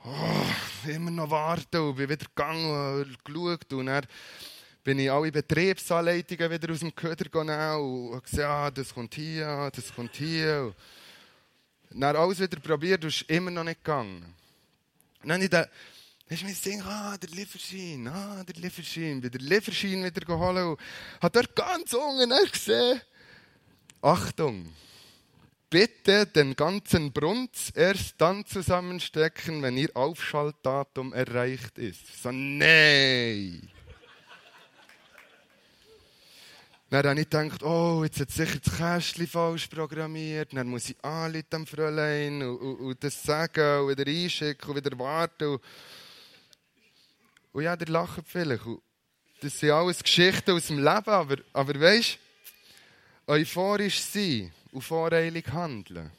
oh, 0.05 0.89
immer 0.89 1.11
noch 1.11 1.29
warten 1.29 1.77
und 1.77 1.97
bin 1.97 2.09
wieder 2.09 2.25
gegangen 2.25 3.01
und 3.01 3.25
geschaut. 3.25 3.73
Und 3.73 3.87
dann 3.87 4.07
bin 4.83 4.99
ich 4.99 5.11
alle 5.11 5.31
Betriebsanleitungen 5.31 6.51
wieder 6.51 6.73
aus 6.73 6.81
dem 6.81 6.95
Köder 6.95 7.29
genommen 7.29 8.13
und 8.13 8.25
gesagt, 8.25 8.49
ah, 8.49 8.71
das 8.71 8.95
kommt 8.95 9.15
hier, 9.15 9.71
das 9.75 9.95
kommt 9.95 10.17
hier. 10.17 10.75
Und 11.91 12.01
dann 12.01 12.17
alles 12.17 12.41
wieder 12.41 12.59
probiert 12.61 13.03
und 13.05 13.09
ist 13.09 13.29
immer 13.31 13.51
noch 13.51 13.65
nicht 13.65 13.85
gegangen. 13.85 14.35
Und 15.23 15.29
dann 15.29 15.43
habe 15.43 15.69
ich 16.29 16.45
mir 16.45 16.55
Ding, 16.55 16.81
ah, 16.83 17.17
der 17.19 17.31
Lieferschein, 17.31 18.07
ah, 18.09 18.43
der 18.45 18.55
Lieferschein, 18.55 19.21
bin 19.21 19.31
der 19.31 19.41
Lieferschein 19.41 20.05
wieder 20.05 20.25
geholt 20.25 20.57
und 20.57 20.79
habe 21.21 21.43
dort 21.43 21.57
ganz 21.57 21.93
unten 21.93 22.33
gesehen, 22.51 23.01
Achtung, 24.01 24.73
bitte 25.69 26.27
den 26.27 26.57
ganzen 26.57 27.13
Brunz 27.13 27.71
erst 27.75 28.15
dann 28.19 28.47
zusammenstecken, 28.47 29.61
wenn 29.63 29.77
ihr 29.77 29.91
Aufschaltdatum 29.95 31.13
erreicht 31.13 31.77
ist. 31.79 32.23
So, 32.23 32.31
nein. 32.33 33.69
Dann 36.91 37.07
habe 37.07 37.21
ich 37.21 37.31
gedacht, 37.31 37.63
oh, 37.63 38.03
jetzt 38.03 38.19
hat 38.19 38.33
sicher 38.33 38.59
das 38.59 38.77
Kästchen 38.77 39.29
falsch 39.29 39.69
programmiert. 39.69 40.53
Dann 40.53 40.67
muss 40.67 40.91
ich 40.91 41.05
anrufen 41.05 41.47
am 41.53 41.67
Fräulein 41.67 42.43
und, 42.43 42.59
und, 42.59 42.81
und, 42.81 43.05
das 43.05 43.23
sagen 43.23 43.83
und 43.85 43.97
wieder 43.97 44.11
einschicken 44.11 44.69
und 44.69 44.77
wieder 44.77 44.99
warten. 44.99 45.51
Und, 45.51 45.63
und 47.53 47.63
ja, 47.63 47.77
der 47.77 47.87
lacht 47.87 48.25
vielleicht. 48.27 48.67
Und 48.67 48.83
das 49.41 49.61
sind 49.61 49.71
alles 49.71 50.03
Geschichten 50.03 50.51
aus 50.51 50.67
dem 50.67 50.79
Leben. 50.79 51.11
Aber, 51.11 51.37
aber 51.53 51.81
weißt 51.81 52.19
du, 53.27 53.33
euphorisch 53.35 54.01
sein 54.01 54.53
und 54.73 54.83
voreilig 54.83 55.47
handeln 55.47 56.11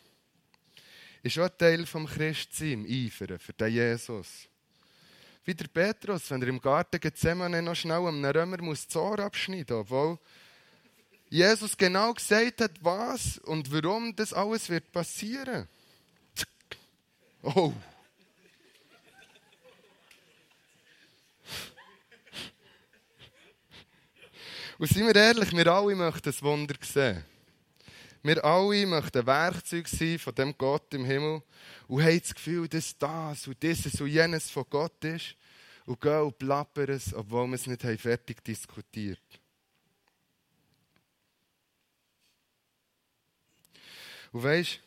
ist 1.22 1.38
auch 1.38 1.50
Teil 1.50 1.86
vom 1.86 2.08
Christsein, 2.08 2.86
im 2.86 3.08
Eifern 3.08 3.38
für 3.40 3.54
den 3.54 3.74
Jesus. 3.74 4.48
Wie 5.44 5.54
der 5.54 5.68
Petrus, 5.68 6.32
wenn 6.32 6.42
er 6.42 6.48
im 6.48 6.62
Garten 6.62 7.00
Gethsemane 7.00 7.62
noch 7.62 7.76
schnell 7.76 8.08
einem 8.08 8.24
Römer 8.24 8.62
muss 8.62 8.88
Ohr 8.96 9.20
abschneiden 9.20 9.76
obwohl 9.76 10.18
Jesus 11.32 11.78
genau 11.78 12.14
gesagt 12.14 12.60
hat, 12.60 12.72
was 12.82 13.38
und 13.38 13.72
warum 13.72 14.14
das 14.14 14.34
alles 14.34 14.70
wird 14.70 14.92
passieren. 14.92 15.66
Oh. 17.42 17.72
Und 24.78 24.90
seien 24.90 25.08
wir 25.08 25.16
ehrlich, 25.16 25.54
wir 25.54 25.68
alle 25.68 25.96
möchten 25.96 26.22
das 26.24 26.44
Wunder 26.44 26.76
sehen. 26.82 27.24
Wir 28.24 28.44
alle 28.44 28.86
möchten 28.86 29.26
Werkzeug 29.26 29.88
sein 29.88 30.20
von 30.20 30.36
dem 30.36 30.58
Gott 30.58 30.94
im 30.94 31.06
Himmel 31.06 31.42
und 31.88 32.04
haben 32.04 32.20
das 32.20 32.36
Gefühl, 32.36 32.68
dass 32.68 32.98
das 32.98 33.48
und 33.48 33.64
dieses 33.64 34.02
und 34.02 34.10
jenes 34.10 34.50
von 34.50 34.66
Gott 34.70 35.02
ist 35.06 35.38
und 35.86 36.02
gehen 36.02 36.24
und 36.24 36.38
plappern 36.38 36.90
es, 36.90 37.14
obwohl 37.14 37.48
wir 37.48 37.56
es 37.56 37.68
nicht 37.68 37.82
fertig 37.82 38.44
diskutiert 38.44 39.22
haben. 39.32 39.41
Und 44.32 44.44
weisst, 44.44 44.80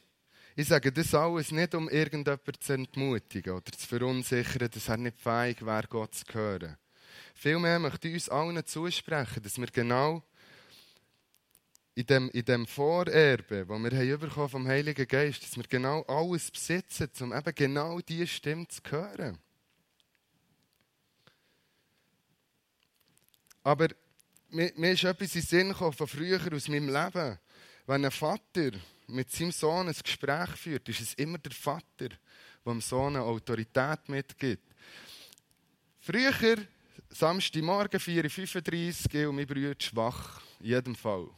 ich 0.56 0.68
sage 0.68 0.92
das 0.92 1.14
alles 1.14 1.50
nicht, 1.50 1.74
um 1.74 1.88
irgendjemanden 1.88 2.60
zu 2.60 2.72
entmutigen 2.72 3.54
oder 3.54 3.72
zu 3.72 3.86
verunsichern, 3.86 4.70
dass 4.70 4.88
er 4.88 4.96
nicht 4.96 5.18
fähig 5.18 5.64
wäre, 5.64 5.86
Gott 5.88 6.14
zu 6.14 6.24
hören. 6.32 6.76
Vielmehr 7.34 7.78
möchte 7.78 8.08
ich 8.08 8.14
uns 8.14 8.28
allen 8.28 8.64
zusprechen, 8.64 9.42
dass 9.42 9.58
wir 9.58 9.66
genau 9.66 10.22
in 11.96 12.06
dem, 12.06 12.30
in 12.30 12.44
dem 12.44 12.66
Vorerbe, 12.66 13.66
das 13.66 13.82
wir 13.82 14.18
haben 14.36 14.48
vom 14.48 14.66
Heiligen 14.66 15.06
Geist, 15.06 15.42
dass 15.42 15.56
wir 15.56 15.64
genau 15.64 16.02
alles 16.02 16.50
besitzen, 16.50 17.08
um 17.20 17.32
eben 17.32 17.54
genau 17.54 18.00
diese 18.00 18.26
Stimme 18.26 18.66
zu 18.68 18.80
hören. 18.88 19.38
Aber 23.62 23.88
mir, 24.50 24.72
mir 24.76 24.92
ist 24.92 25.04
etwas 25.04 25.34
in 25.34 25.40
den 25.40 25.46
Sinn 25.46 25.68
gekommen 25.70 25.92
von 25.92 26.06
früher 26.06 26.40
aus 26.52 26.68
meinem 26.68 26.88
Leben. 26.88 27.38
Wenn 27.86 28.04
ein 28.04 28.10
Vater 28.10 28.72
mit 29.08 29.30
seinem 29.30 29.52
Sohn 29.52 29.88
ein 29.88 29.94
Gespräch 30.02 30.50
führt, 30.50 30.88
ist 30.88 31.00
es 31.00 31.14
immer 31.14 31.38
der 31.38 31.52
Vater, 31.52 31.84
der 31.98 32.18
dem 32.64 32.80
Sohn 32.80 33.16
eine 33.16 33.24
Autorität 33.24 34.08
mitgibt. 34.08 34.74
Früher, 36.00 36.58
Samstagmorgen, 37.10 38.00
4.35 38.00 39.22
Uhr, 39.22 39.30
und 39.30 39.36
mein 39.36 39.46
Bruder 39.46 39.74
schwach, 39.78 40.42
in 40.60 40.66
jedem 40.66 40.94
Fall. 40.94 41.28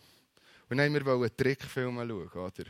Und 0.69 0.77
dann 0.79 0.93
wollten 0.93 1.07
wir 1.07 1.15
einen 1.15 1.37
Trickfilm 1.37 1.97
schauen, 1.97 2.11
oder? 2.11 2.65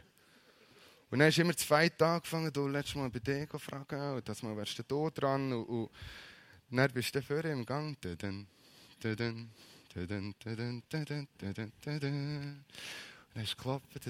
Und 1.10 1.20
dann 1.20 1.28
ist 1.28 1.38
immer 1.38 1.56
zwei 1.56 1.88
Tage 1.88 2.16
angefangen, 2.16 2.52
du 2.52 2.66
letztes 2.66 2.96
Mal 2.96 3.10
bei 3.10 3.20
dir 3.20 3.46
fragen, 3.58 4.16
und 4.16 4.28
das 4.28 4.42
Mal 4.42 4.56
wärst 4.56 4.78
du 4.78 4.82
da 4.82 5.10
dran, 5.10 5.52
und, 5.52 5.64
und 5.64 5.90
dann 6.70 6.92
bist 6.92 7.14
du 7.14 7.22
vorher 7.22 7.52
im 7.52 7.64
Gang. 7.64 7.96
Und 8.04 8.22
dann 8.22 8.46
ist 13.34 13.56
geklappt. 13.56 14.00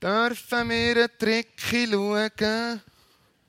Dürfen 0.00 0.70
wir 0.70 0.96
einen 0.96 1.08
Trick 1.18 1.48
schauen? 1.56 2.80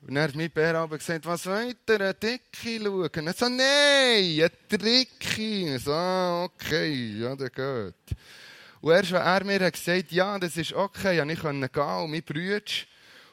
Und 0.02 0.14
dann 0.14 0.24
hat 0.24 0.34
mein 0.34 0.50
Bär 0.50 0.74
aber 0.76 0.98
gesagt, 0.98 1.26
was 1.26 1.46
wollt 1.46 1.76
ihr, 1.88 2.00
einen 2.00 2.14
Dicke 2.18 2.80
schauen? 2.82 3.26
Er 3.26 3.34
so, 3.34 3.48
nein, 3.48 4.42
ein 4.42 4.50
Tricki. 4.68 5.78
So, 5.78 5.92
okay, 5.92 7.20
ja, 7.20 7.36
der 7.36 7.50
geht. 7.50 8.16
Und 8.80 8.92
erst, 8.92 9.12
als 9.12 9.40
er 9.40 9.44
mir 9.44 9.70
gesagt 9.70 10.10
ja, 10.10 10.38
das 10.38 10.56
ist 10.56 10.72
okay, 10.72 11.18
ja, 11.18 11.24
ich 11.24 11.38
konnte 11.38 11.68
gehen 11.68 11.82
und 11.82 12.10
mein 12.10 12.22
Bruder 12.22 12.64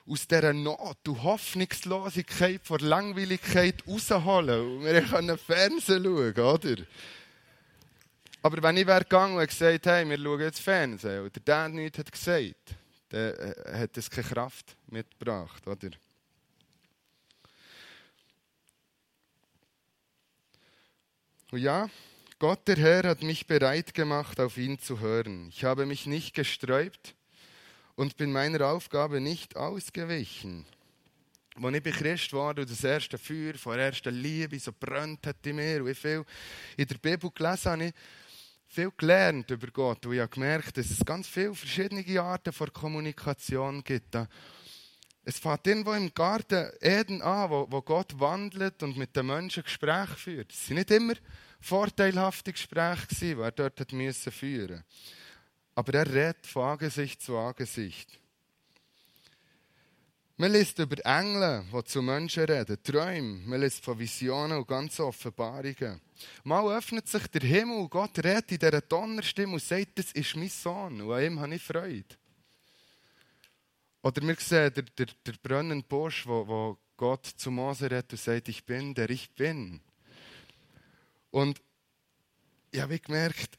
aus 0.06 0.28
dieser 0.28 0.54
Not 0.54 1.08
und 1.08 1.24
Hoffnungslosigkeit 1.24 2.62
vor 2.64 2.80
Langweiligkeit 2.80 3.84
rausholen. 3.88 4.78
Und 4.78 4.86
wir 4.86 5.02
konnten 5.02 5.38
Fernsehen 5.38 6.04
schauen, 6.04 6.38
oder? 6.38 6.84
Aber 8.44 8.62
wenn 8.62 8.78
ich 8.78 8.86
wäre 8.86 9.02
gegangen 9.02 9.38
und 9.38 9.48
gesagt 9.48 9.86
hey, 9.88 10.08
wir 10.08 10.18
schauen 10.18 10.42
jetzt 10.42 10.62
Fernsehen, 10.62 11.24
und 11.24 11.48
der 11.48 11.70
nichts 11.70 11.98
hat 11.98 12.12
gesagt, 12.12 12.76
dann 13.10 13.34
äh, 13.34 13.80
hat 13.80 13.98
es 13.98 14.10
keine 14.10 14.28
Kraft 14.28 14.76
mitgebracht, 14.88 15.66
oder? 15.68 15.90
Und 21.52 21.60
ja, 21.60 21.90
Gott 22.40 22.68
der 22.68 22.76
Herr 22.76 23.04
hat 23.04 23.24
mich 23.24 23.48
bereit 23.48 23.94
gemacht, 23.94 24.40
auf 24.40 24.58
ihn 24.58 24.78
zu 24.78 25.00
hören. 25.00 25.48
Ich 25.50 25.64
habe 25.64 25.86
mich 25.86 26.06
nicht 26.06 26.36
gesträubt 26.36 27.16
und 27.96 28.18
bin 28.18 28.32
meiner 28.32 28.68
Aufgabe 28.68 29.22
nicht 29.22 29.56
ausgewichen. 29.56 30.66
Als 31.60 31.76
ich 31.76 31.96
Christ 31.96 32.34
war 32.34 32.56
und 32.56 32.70
das 32.70 32.84
erste 32.84 33.18
Feuer 33.18 33.56
von 33.56 33.78
der 33.78 33.88
ersten 33.88 34.14
Liebe 34.14 34.60
so 34.60 34.72
brennt 34.72 35.26
hat 35.26 35.48
in 35.48 35.56
mir 35.56 35.82
und 35.82 35.90
ich 35.90 35.98
viel 35.98 36.24
in 36.76 36.86
der 36.86 36.98
Bibel 36.98 37.32
gelesen 37.32 37.72
habe, 37.72 37.94
viel 38.68 38.92
gelernt 38.96 39.50
über 39.50 39.68
Gott 39.68 40.06
und 40.06 40.14
ich 40.14 40.20
habe 40.20 40.30
gemerkt, 40.30 40.78
dass 40.78 40.90
es 40.90 41.04
ganz 41.06 41.28
viele 41.28 41.56
verschiedene 41.56 42.22
Arten 42.22 42.54
von 42.54 42.72
Kommunikation 42.72 43.84
gibt. 43.84 44.16
Es 45.24 45.40
fängt 45.40 45.68
irgendwo 45.68 45.94
im 45.94 46.14
Garten 46.14 46.70
Eden 46.80 47.22
an, 47.22 47.50
wo, 47.50 47.68
wo 47.70 47.82
Gott 47.82 48.18
wandelt 48.20 48.82
und 48.84 48.98
mit 48.98 49.16
den 49.16 49.26
Menschen 49.26 49.64
Gespräche 49.64 50.16
führt. 50.16 50.52
Es 50.52 50.68
sind 50.68 50.78
nicht 50.78 50.92
immer 50.92 51.16
vorteilhafte 51.60 52.54
Gespräche, 52.54 53.08
die 53.10 53.34
er 53.34 53.52
dort 53.52 53.80
hat 53.80 53.92
führen 53.92 54.84
Aber 55.76 55.94
er 55.94 56.08
redet 56.08 56.46
von 56.48 56.64
Angesicht 56.64 57.22
zu 57.22 57.38
Angesicht. 57.38 58.20
Man 60.40 60.52
liest 60.52 60.78
über 60.78 61.04
Engel, 61.04 61.66
die 61.74 61.84
zu 61.86 62.00
Menschen 62.04 62.44
reden, 62.44 62.78
Träume. 62.84 63.42
Man 63.48 63.60
liest 63.60 63.84
von 63.84 63.98
Visionen 63.98 64.60
und 64.60 64.68
ganzen 64.68 65.02
Offenbarungen. 65.02 66.00
Mal 66.44 66.78
öffnet 66.78 67.08
sich 67.08 67.26
der 67.28 67.42
Himmel 67.42 67.78
und 67.78 67.90
Gott 67.90 68.20
redet 68.20 68.52
in 68.52 68.60
dieser 68.60 68.82
Donnerstimme 68.82 69.54
und 69.54 69.64
sagt, 69.64 69.98
das 69.98 70.12
ist 70.12 70.36
mein 70.36 70.50
Sohn 70.50 71.02
und 71.02 71.12
an 71.12 71.24
ihm 71.24 71.40
habe 71.40 71.56
ich 71.56 71.64
Freude. 71.64 72.06
Oder 74.04 74.22
wir 74.22 74.36
sehen 74.36 74.72
der, 74.76 74.84
der, 74.84 75.08
der 75.26 75.34
brennende 75.42 75.86
Busch, 75.88 76.28
wo, 76.28 76.48
wo 76.48 76.78
Gott 76.96 77.26
zu 77.26 77.50
Mose 77.50 77.90
redet 77.90 78.12
und 78.12 78.20
sagt, 78.20 78.48
ich 78.48 78.64
bin 78.64 78.94
der 78.94 79.10
ich 79.10 79.32
bin. 79.32 79.82
Und 81.32 81.60
ich 82.70 82.80
habe 82.80 83.00
gemerkt, 83.00 83.58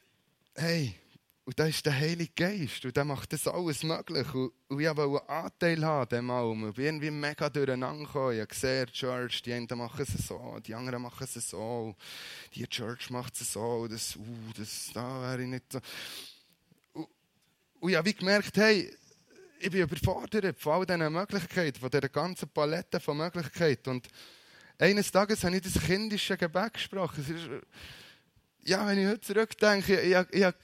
hey, 0.55 0.95
und 1.49 1.59
da 1.59 1.65
ist 1.65 1.87
der 1.87 1.99
Heilige 1.99 2.31
Geist 2.37 2.85
und 2.85 2.95
der 2.95 3.07
macht 3.07 3.33
das 3.33 3.49
alles 3.49 3.83
möglich. 3.83 4.35
Und, 4.35 4.53
und 4.69 4.81
ich 4.81 4.87
wollte 4.87 5.31
einen 5.31 5.45
Anteil 5.47 5.83
haben 5.83 6.09
dem 6.11 6.31
allem. 6.31 6.69
Ich 6.69 6.75
bin 6.75 6.85
irgendwie 6.85 7.11
mega 7.11 7.49
durcheinander 7.49 8.05
gekommen. 8.05 8.35
Ich 8.35 8.41
habe 8.41 8.49
gesehen, 8.49 8.87
die 8.87 8.93
Church, 8.93 9.41
die 9.41 9.55
einen 9.55 9.67
machen 9.79 10.05
es 10.07 10.27
so, 10.27 10.59
die 10.61 10.75
anderen 10.75 11.01
machen 11.01 11.27
es 11.27 11.49
so. 11.49 11.97
Die 12.55 12.67
Church 12.67 13.09
macht 13.09 13.41
es 13.41 13.51
so, 13.51 13.89
das, 13.89 14.15
uh, 14.17 14.53
das, 14.59 14.91
da 14.93 15.23
wäre 15.23 15.43
ich 15.43 15.49
nicht 15.49 15.73
so. 15.73 15.81
Und, 16.93 17.09
und 17.81 17.91
ich 17.93 17.97
habe 17.97 18.13
gemerkt, 18.13 18.55
hey, 18.59 18.95
ich 19.59 19.71
bin 19.71 19.81
überfordert 19.81 20.61
von 20.61 20.73
all 20.75 20.85
diesen 20.85 21.11
Möglichkeiten, 21.11 21.81
von 21.81 21.89
dieser 21.89 22.11
ganzen 22.11 22.51
Palette 22.51 23.01
von 23.01 23.17
Möglichkeiten. 23.17 23.89
Und 23.89 24.09
eines 24.77 25.11
Tages 25.11 25.43
habe 25.45 25.57
ich 25.57 25.63
das 25.63 25.83
kindische 25.83 26.37
Gebet 26.37 26.75
gesprochen. 26.75 27.23
Ist, 27.23 27.49
ja, 28.69 28.87
wenn 28.87 28.99
ich 28.99 29.07
heute 29.07 29.21
zurückdenke, 29.23 29.99
ich, 29.99 30.15
ich, 30.15 30.45
ich 30.45 30.55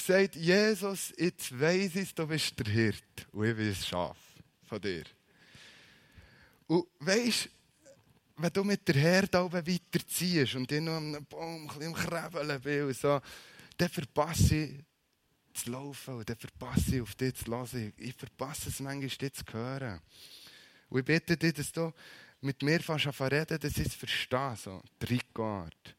gesagt, 0.00 0.36
Jesus, 0.36 1.12
jetzt 1.16 1.58
weiss 1.58 1.94
ich, 1.96 2.14
du 2.14 2.26
bist 2.26 2.58
der 2.58 2.72
Hirt 2.72 3.26
und 3.32 3.46
ich 3.46 3.56
bin 3.56 3.68
das 3.68 3.86
Schaf 3.86 4.16
von 4.66 4.80
dir. 4.80 5.04
Und 6.66 6.86
weisst, 7.00 7.48
wenn 8.36 8.52
du 8.52 8.64
mit 8.64 8.86
der 8.88 8.94
Herde 8.94 9.44
oben 9.44 9.66
weiterziehst 9.66 10.54
und 10.54 10.70
ich 10.72 10.80
noch 10.80 10.96
am 10.96 11.24
Baum 11.28 11.62
ein 11.62 11.66
bisschen 11.66 11.94
am 11.94 11.94
Krebeln 11.94 12.60
bin, 12.60 12.92
so, 12.94 13.20
dann 13.76 13.88
verpasse 13.88 14.56
ich 14.56 14.84
zu 15.52 15.70
laufen 15.70 16.14
und 16.14 16.28
dann 16.28 16.36
verpasse 16.36 16.96
ich 16.96 17.02
auf 17.02 17.14
dich 17.14 17.34
zu 17.34 17.50
hören. 17.50 17.92
Ich 17.98 18.14
verpasse 18.14 18.70
es 18.70 18.80
manchmal, 18.80 19.08
dich 19.08 19.34
zu 19.34 19.44
hören. 19.52 20.00
Und 20.88 21.00
ich 21.00 21.04
bitte 21.04 21.36
dich, 21.36 21.54
dass 21.54 21.72
du 21.72 21.92
mit 22.40 22.62
mir 22.62 22.80
fast 22.80 23.06
an 23.06 23.28
reden, 23.28 23.58
dass 23.58 23.76
ich 23.76 23.86
es 23.86 23.94
verstehe, 23.94 24.56
so 24.56 24.82
Trikotart. 24.98 25.96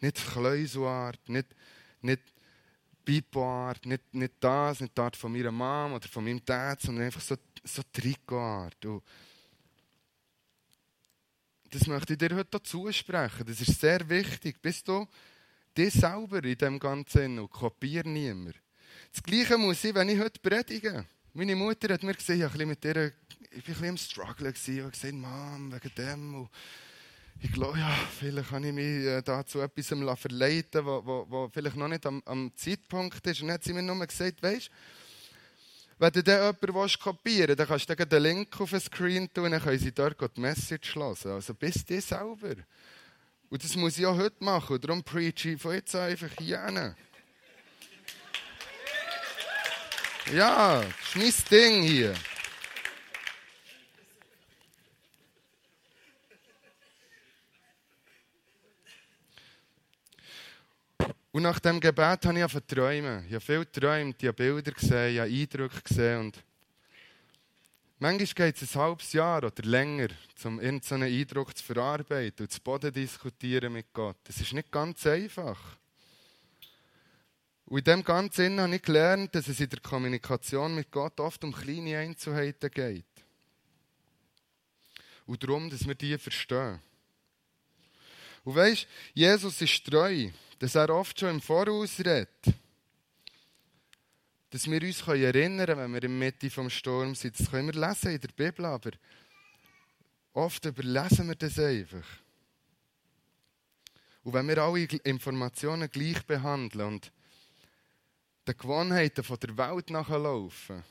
Nicht 0.00 0.16
Kläuselart, 0.16 1.28
nicht, 1.28 1.48
nicht 2.02 2.22
Bipoart, 3.08 3.86
nicht, 3.86 4.12
nicht 4.12 4.34
das, 4.38 4.80
nicht 4.80 4.94
die 4.94 5.00
Art 5.00 5.16
von 5.16 5.32
meiner 5.32 5.50
Mom 5.50 5.94
oder 5.94 6.06
von 6.08 6.22
meinem 6.22 6.44
Dad, 6.44 6.78
sondern 6.82 7.06
einfach 7.06 7.22
so, 7.22 7.36
so 7.64 7.80
Trikotart. 7.90 8.84
Und 8.84 9.02
das 11.70 11.86
möchte 11.86 12.12
ich 12.12 12.18
dir 12.18 12.36
heute 12.36 12.62
zusprechen. 12.62 13.46
Das 13.46 13.62
ist 13.62 13.80
sehr 13.80 14.06
wichtig. 14.10 14.60
Bist 14.60 14.86
du 14.88 15.08
dich 15.74 15.94
selber 15.94 16.44
in 16.44 16.58
dem 16.58 16.78
Ganzen 16.78 17.38
und 17.38 17.50
kopier 17.50 18.04
niemand. 18.04 18.56
Das 19.10 19.22
Gleiche 19.22 19.56
muss 19.56 19.82
ich, 19.84 19.94
wenn 19.94 20.10
ich 20.10 20.18
heute 20.18 20.38
predige. 20.38 21.06
Meine 21.32 21.56
Mutter 21.56 21.94
hat 21.94 22.02
mir 22.02 22.12
gesagt, 22.12 22.38
ich 22.38 22.42
war 22.42 22.66
mit 22.66 22.84
ihr, 22.84 23.06
ich 23.06 23.06
war 23.06 23.56
ein 23.56 23.62
bisschen 23.62 23.84
im 23.84 23.96
Struggle. 23.96 24.50
Ich 24.50 24.80
habe 24.80 24.90
gesagt, 24.90 25.14
Mom, 25.14 25.72
wegen 25.72 25.94
dem. 25.94 26.34
Und 26.34 26.50
ich 27.40 27.52
glaube, 27.52 27.78
ja, 27.78 27.90
vielleicht 28.18 28.50
kann 28.50 28.64
ich 28.64 28.72
mich 28.72 29.04
äh, 29.04 29.22
dazu 29.22 29.60
etwas 29.60 29.86
verleiten, 30.20 30.84
wo, 30.84 31.04
wo, 31.04 31.26
wo 31.28 31.48
vielleicht 31.48 31.76
noch 31.76 31.88
nicht 31.88 32.04
am, 32.06 32.22
am, 32.24 32.52
Zeitpunkt 32.56 33.24
ist. 33.26 33.40
Und 33.40 33.48
dann 33.48 33.54
hat 33.54 33.64
sie 33.64 33.72
mir 33.72 33.82
nur 33.82 34.06
gesagt, 34.06 34.42
weißt 34.42 34.70
wenn 36.00 36.12
du 36.12 36.22
dann 36.22 36.56
jemanden 36.60 36.98
kopieren 37.00 37.48
willst, 37.48 37.58
dann 37.58 37.66
kannst 37.66 37.90
du 37.90 38.06
den 38.06 38.22
Link 38.22 38.60
auf 38.60 38.70
den 38.70 38.80
Screen 38.80 39.32
tun 39.32 39.46
und 39.46 39.50
dann 39.50 39.62
können 39.62 39.78
sie 39.78 39.92
dort 39.92 40.36
die 40.36 40.40
Message 40.40 40.94
lassen. 40.94 41.32
Also 41.32 41.54
bist 41.54 41.90
du 41.90 42.00
selber. 42.00 42.54
Und 43.50 43.64
das 43.64 43.74
muss 43.74 43.98
ich 43.98 44.06
auch 44.06 44.16
heute 44.16 44.44
machen. 44.44 44.74
Und 44.74 44.84
darum 44.84 45.02
preach 45.02 45.44
ich 45.44 45.60
von 45.60 45.74
jetzt 45.74 45.94
einfach 45.96 46.30
hier 46.38 46.64
hin. 46.64 46.94
Ja, 50.34 50.82
das 50.82 51.22
ist 51.24 51.50
mein 51.50 51.60
Ding 51.60 51.82
hier. 51.82 52.14
Und 61.30 61.42
nach 61.42 61.58
dem 61.58 61.78
Gebet 61.78 62.24
habe 62.24 62.38
ich 62.38 62.42
angefangen 62.42 62.68
zu 62.68 62.74
träumen. 62.74 63.26
Ich 63.26 63.34
habe 63.34 63.40
viel 63.40 63.58
geträumt, 63.60 64.16
ich 64.18 64.28
habe 64.28 64.36
Bilder 64.36 64.72
gesehen, 64.72 65.12
ich 65.12 65.20
habe 65.20 65.30
Eindrücke 65.30 65.82
gesehen. 65.82 66.20
Und 66.20 66.44
manchmal 67.98 68.50
geht 68.50 68.62
es 68.62 68.74
ein 68.74 68.80
halbes 68.80 69.12
Jahr 69.12 69.44
oder 69.44 69.62
länger, 69.62 70.08
um 70.44 70.58
irgendeinen 70.58 71.12
Eindruck 71.12 71.54
zu 71.54 71.64
verarbeiten 71.64 72.46
und 72.46 72.50
zu 72.50 72.60
Boden 72.62 72.92
diskutieren 72.92 73.74
mit 73.74 73.92
Gott. 73.92 74.16
Das 74.24 74.40
ist 74.40 74.54
nicht 74.54 74.72
ganz 74.72 75.06
einfach. 75.06 75.58
Und 77.66 77.78
in 77.80 77.84
dem 77.84 78.04
Ganzen 78.04 78.58
habe 78.58 78.74
ich 78.74 78.82
gelernt, 78.82 79.34
dass 79.34 79.48
es 79.48 79.60
in 79.60 79.68
der 79.68 79.80
Kommunikation 79.80 80.74
mit 80.74 80.90
Gott 80.90 81.20
oft 81.20 81.44
um 81.44 81.52
kleine 81.52 81.98
Einzelheiten 81.98 82.70
geht. 82.70 83.04
Und 85.26 85.42
darum, 85.42 85.68
dass 85.68 85.86
wir 85.86 85.94
die 85.94 86.16
verstehen. 86.16 86.80
Und 88.44 88.54
weißt, 88.54 88.86
Jesus 89.12 89.60
ist 89.60 89.84
treu 89.84 90.30
dass 90.58 90.74
er 90.74 90.90
oft 90.90 91.18
schon 91.18 91.30
im 91.30 91.40
Voraus 91.40 91.98
redet. 92.00 92.28
Dass 94.50 94.68
wir 94.68 94.82
uns 94.82 95.06
erinnern 95.06 95.66
können, 95.66 95.78
wenn 95.78 95.90
wir 95.92 96.02
in 96.02 96.18
der 96.18 96.26
Mitte 96.26 96.50
vom 96.50 96.70
Sturm 96.70 97.14
sind. 97.14 97.38
Das 97.38 97.50
können 97.50 97.72
wir 97.72 97.88
lesen 97.88 98.12
in 98.12 98.20
der 98.20 98.28
Bibel, 98.28 98.64
aber 98.64 98.90
oft 100.32 100.64
überlesen 100.64 101.28
wir 101.28 101.34
das 101.34 101.58
einfach. 101.58 102.06
Und 104.24 104.32
wenn 104.32 104.48
wir 104.48 104.58
alle 104.58 104.84
Informationen 104.84 105.90
gleich 105.90 106.22
behandeln 106.26 106.86
und 106.86 107.12
den 108.46 108.56
Gewohnheiten 108.56 109.24
der 109.24 109.58
Welt 109.58 109.90
nachlaufen, 109.90 110.82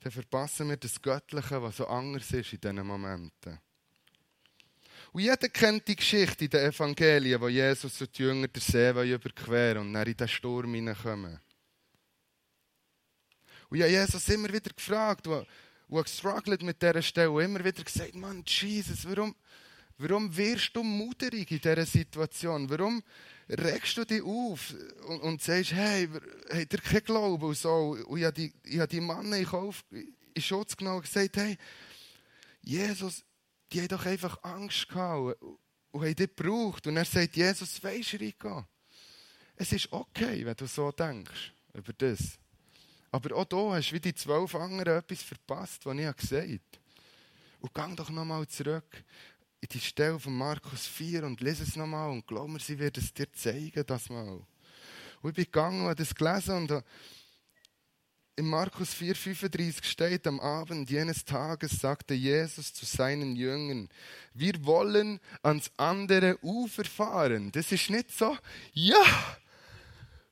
dann 0.00 0.12
verpassen 0.12 0.70
wir 0.70 0.76
das 0.76 1.00
Göttliche, 1.00 1.62
was 1.62 1.76
so 1.76 1.86
anders 1.86 2.30
ist 2.32 2.52
in 2.54 2.60
diesen 2.60 2.86
Momenten. 2.86 3.58
Und 5.12 5.22
jeder 5.22 5.48
kennt 5.48 5.88
die 5.88 5.96
Geschichte 5.96 6.44
in 6.44 6.50
den 6.50 6.70
Evangelien, 6.70 7.40
wo 7.40 7.48
Jesus 7.48 8.00
und 8.00 8.16
die 8.16 8.22
Jünger 8.22 8.46
den 8.46 8.60
See 8.60 8.90
überqueren 8.90 9.78
und 9.78 9.92
dann 9.92 10.06
in 10.06 10.16
den 10.16 10.28
Sturm 10.28 10.72
hineinkommen. 10.72 11.40
Und 13.68 13.76
ich 13.76 13.82
habe 13.82 13.92
Jesus 13.92 14.28
immer 14.28 14.48
wieder 14.48 14.70
gefragt 14.70 15.26
und, 15.26 15.46
gestruggelt 15.88 16.62
mit 16.62 16.80
dieser 16.80 17.02
Stelle 17.02 17.30
und 17.30 17.42
immer 17.42 17.64
wieder 17.64 17.82
gesagt, 17.82 18.14
Mann, 18.14 18.44
Jesus, 18.46 19.08
warum, 19.08 19.34
warum 19.98 20.36
wirst 20.36 20.74
du 20.76 20.84
muterig 20.84 21.50
in 21.50 21.60
dieser 21.60 21.86
Situation? 21.86 22.70
Warum 22.70 23.02
regst 23.48 23.96
du 23.96 24.04
dich 24.04 24.22
auf 24.22 24.74
und, 25.08 25.20
und 25.20 25.42
sagst, 25.42 25.72
hey, 25.72 26.08
habt 26.52 26.72
ihr 26.72 26.80
keinen 26.80 27.04
Glauben 27.04 27.44
und 27.44 27.56
so? 27.56 27.96
Und 28.06 28.18
ich 28.18 28.24
habe 28.24 28.34
die, 28.34 28.52
ich 28.64 28.84
die 28.86 29.00
Männer 29.00 29.36
in 29.36 30.42
Schutz 30.42 30.76
genommen 30.76 30.98
und 30.98 31.02
gesagt, 31.04 31.36
hey, 31.36 31.56
Jesus, 32.62 33.24
die 33.72 33.80
haben 33.80 33.88
doch 33.88 34.04
einfach 34.04 34.42
Angst 34.42 34.88
gehabt 34.88 35.40
und, 35.42 35.58
und 35.92 36.00
haben 36.02 36.14
dich 36.14 36.34
gebraucht. 36.34 36.86
Und 36.86 36.96
er 36.96 37.04
sagt, 37.04 37.36
Jesus, 37.36 37.82
weisst 37.82 38.12
du, 38.12 38.16
Rico, 38.18 38.64
es 39.56 39.72
ist 39.72 39.92
okay, 39.92 40.44
wenn 40.44 40.56
du 40.56 40.66
so 40.66 40.90
denkst 40.92 41.52
über 41.74 41.92
das. 41.92 42.38
Aber 43.12 43.36
auch 43.36 43.44
da 43.44 43.74
hast 43.74 43.90
du 43.90 43.94
wie 43.96 44.00
die 44.00 44.14
zwölf 44.14 44.54
anderen 44.54 44.98
etwas 44.98 45.22
verpasst, 45.22 45.84
was 45.84 45.98
ich 45.98 46.16
gesagt 46.16 46.48
habe. 46.48 46.60
Und 47.60 47.74
geh 47.74 47.94
doch 47.96 48.10
nochmal 48.10 48.46
zurück 48.46 49.04
in 49.60 49.68
die 49.68 49.80
Stelle 49.80 50.18
von 50.18 50.36
Markus 50.36 50.86
4 50.86 51.24
und 51.24 51.40
lese 51.40 51.64
es 51.64 51.76
nochmal 51.76 52.10
und 52.10 52.26
glaub 52.26 52.48
mir, 52.48 52.60
sie 52.60 52.78
wird 52.78 52.96
es 52.96 53.12
dir 53.12 53.30
zeigen, 53.32 53.84
das 53.86 54.08
mal. 54.08 54.40
Und 55.20 55.30
ich 55.30 55.34
bin 55.34 55.44
gegangen 55.44 55.82
und 55.82 55.88
habe 55.88 55.96
das 55.96 56.14
gelesen 56.14 56.56
und 56.56 56.84
in 58.40 58.46
Markus 58.46 58.94
4,35 58.94 59.84
steht, 59.84 60.26
am 60.26 60.40
Abend 60.40 60.88
jenes 60.88 61.26
Tages 61.26 61.72
sagte 61.72 62.14
Jesus 62.14 62.72
zu 62.72 62.86
seinen 62.86 63.36
Jüngern, 63.36 63.90
wir 64.32 64.64
wollen 64.64 65.20
ans 65.42 65.70
andere 65.76 66.42
Ufer 66.42 66.84
fahren. 66.84 67.52
Das 67.52 67.70
ist 67.70 67.90
nicht 67.90 68.10
so, 68.16 68.34
ja, 68.72 69.36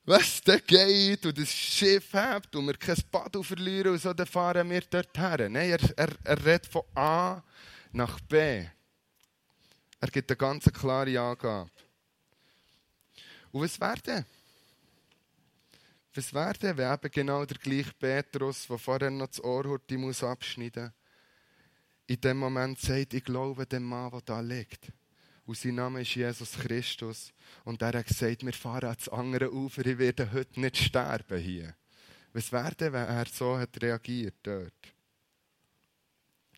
was 0.05 0.41
da 0.41 0.57
geht 0.57 1.23
und 1.23 1.37
das 1.37 1.51
Schiff 1.53 2.11
hat 2.13 2.55
und 2.55 2.65
wir 2.65 2.77
kein 2.77 2.97
Bad 3.11 3.37
verlieren 3.45 3.91
und 3.91 4.01
so, 4.01 4.11
dann 4.11 4.25
fahren 4.25 4.67
wir 4.71 4.81
dort 4.89 5.15
her. 5.15 5.47
Nein, 5.47 5.69
er, 5.69 5.79
er, 5.95 6.09
er 6.23 6.45
redet 6.45 6.65
von 6.65 6.81
A 6.95 7.43
nach 7.91 8.19
B. 8.21 8.65
Er 9.99 10.07
gibt 10.11 10.31
eine 10.31 10.37
ganz 10.37 10.65
klare 10.65 11.19
Angabe. 11.19 11.69
Und 13.51 13.61
was 13.61 13.79
wäre 13.79 14.01
denn? 14.01 14.25
Was 16.15 16.33
wäre 16.33 16.53
denn, 16.53 16.77
wenn 16.77 16.93
eben 16.93 17.11
genau 17.11 17.45
der 17.45 17.57
gleiche 17.57 17.93
Petrus, 17.93 18.67
der 18.67 18.77
vorher 18.77 19.11
noch 19.11 19.27
das 19.27 19.43
Ohrhorti 19.43 19.97
muss 19.97 20.23
abschneiden 20.23 20.85
muss, 20.85 20.93
in 22.07 22.21
dem 22.21 22.37
Moment 22.37 22.79
sagt, 22.79 23.13
ich 23.13 23.23
glaube 23.23 23.67
dem 23.67 23.83
Mann, 23.83 24.09
der 24.09 24.21
da 24.21 24.39
liegt. 24.39 24.91
Und 25.45 25.57
sein 25.57 25.75
Name 25.75 26.01
ist 26.01 26.15
Jesus 26.15 26.53
Christus. 26.53 27.31
Und 27.63 27.81
er 27.81 27.99
hat 27.99 28.07
gesagt, 28.07 28.43
wir 28.43 28.53
fahren 28.53 28.89
ans 28.89 29.09
andere 29.09 29.53
Ufer, 29.53 29.85
ich 29.85 29.99
werde 29.99 30.31
heute 30.31 30.59
nicht 30.59 30.77
sterben 30.77 31.39
hier. 31.39 31.75
Was 32.33 32.51
wäre 32.51 32.75
denn, 32.75 32.93
wenn 32.93 33.07
er 33.07 33.25
so 33.27 33.57
hat 33.57 33.81
reagiert 33.81 34.35
dort? 34.41 34.73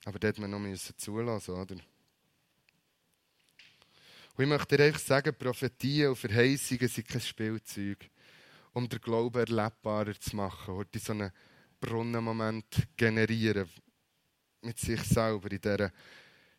Aber 0.05 0.19
dort 0.19 0.39
man 0.39 0.51
noch 0.51 0.77
zulassen, 0.97 1.55
oder? 1.55 1.75
Und 1.75 4.43
ich 4.43 4.47
möchte 4.47 4.77
dir 4.77 4.85
einfach 4.85 4.99
sagen, 4.99 5.35
Prophetien 5.37 6.09
und 6.09 6.15
Verheißungen 6.15 6.87
sind 6.87 7.07
kein 7.07 7.21
Spielzeug 7.21 8.09
um 8.73 8.88
den 8.88 9.01
Glauben 9.01 9.39
erlebbarer 9.39 10.19
zu 10.19 10.36
machen, 10.36 10.75
heute 10.75 10.99
so 10.99 11.12
einen 11.13 11.31
Brunnenmoment 11.79 12.88
generieren 12.95 13.69
mit 14.62 14.79
sich 14.79 15.01
selber. 15.01 15.51
In 15.51 15.60
dieser 15.60 15.91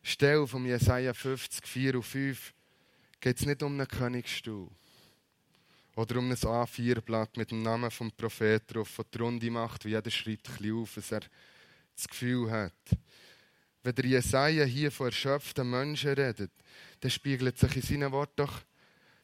Stelle 0.01 0.47
von 0.47 0.65
Jesaja 0.65 1.13
50, 1.13 1.65
4 1.65 1.95
und 1.95 2.03
5 2.03 2.53
geht 3.19 3.39
es 3.39 3.45
nicht 3.45 3.63
um 3.63 3.73
einen 3.73 3.87
Königsstuhl 3.87 4.69
oder 5.95 6.17
um 6.17 6.29
ein 6.29 6.35
A4-Blatt 6.35 7.37
mit 7.37 7.51
dem 7.51 7.61
Namen 7.61 7.89
des 7.89 8.11
Propheten 8.17 8.73
drauf, 8.73 8.95
der 8.97 9.05
die 9.05 9.17
Runde 9.19 9.51
macht, 9.51 9.85
wie 9.85 9.91
jeder 9.91 10.11
schreibt 10.11 10.49
ein 10.49 10.57
bisschen 10.57 10.81
auf, 10.81 10.97
was 10.97 11.11
er 11.11 11.21
das 11.95 12.07
Gefühl 12.07 12.51
hat. 12.51 12.73
Wenn 13.83 13.95
der 13.95 14.05
Jesaja 14.05 14.65
hier 14.65 14.91
von 14.91 15.07
erschöpften 15.07 15.69
Menschen 15.69 16.13
redet, 16.13 16.51
dann 16.99 17.11
spiegelt 17.11 17.57
sich 17.57 17.75
in 17.75 17.81
seinen 17.81 18.11
Worten 18.11 18.35
doch 18.37 18.61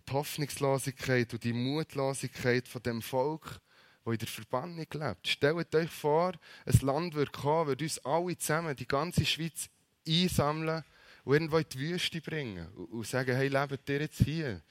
die 0.09 0.13
Hoffnungslosigkeit 0.13 1.33
und 1.33 1.43
die 1.43 1.53
Mutlosigkeit 1.53 2.67
von 2.67 2.81
dem 2.81 3.01
Volk, 3.01 3.59
das 4.03 4.13
in 4.13 4.19
der 4.19 4.27
Verbannung 4.27 4.87
lebt. 4.91 5.27
Stellt 5.27 5.75
euch 5.75 5.89
vor, 5.89 6.33
ein 6.65 6.79
Land 6.81 7.13
würde 7.13 7.31
kommen, 7.31 7.67
würde 7.67 7.85
uns 7.85 7.99
alle 7.99 8.37
zusammen, 8.37 8.75
die 8.75 8.87
ganze 8.87 9.25
Schweiz 9.25 9.69
einsammeln 10.07 10.83
und 11.23 11.33
irgendwo 11.33 11.57
in 11.57 11.69
die 11.71 11.79
Wüste 11.79 12.21
bringen 12.21 12.67
und 12.73 13.05
sagen, 13.05 13.35
hey, 13.35 13.47
lebt 13.47 13.89
ihr 13.89 14.01
jetzt 14.01 14.23
hier? 14.23 14.61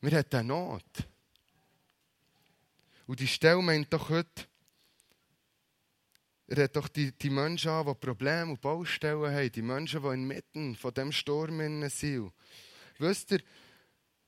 Wir 0.00 0.18
haben 0.18 0.26
eine 0.32 0.44
Not. 0.44 0.84
Und 3.06 3.20
die 3.20 3.28
Stelle 3.28 3.62
meint 3.62 3.92
doch 3.92 4.08
heute, 4.08 4.46
er 6.46 6.64
hat 6.64 6.76
doch 6.76 6.88
die, 6.88 7.12
die 7.12 7.30
Menschen 7.30 7.70
an, 7.70 7.86
die 7.86 7.94
Probleme 7.94 8.50
und 8.50 8.60
Baustellen 8.60 9.34
haben, 9.34 9.52
die 9.52 9.62
Menschen, 9.62 10.02
die 10.02 10.08
inmitten 10.08 10.76
von 10.76 10.92
dem 10.92 11.10
Sturm 11.10 11.88
sind. 11.88 12.32
Wisst 12.98 13.32
ihr, 13.32 13.40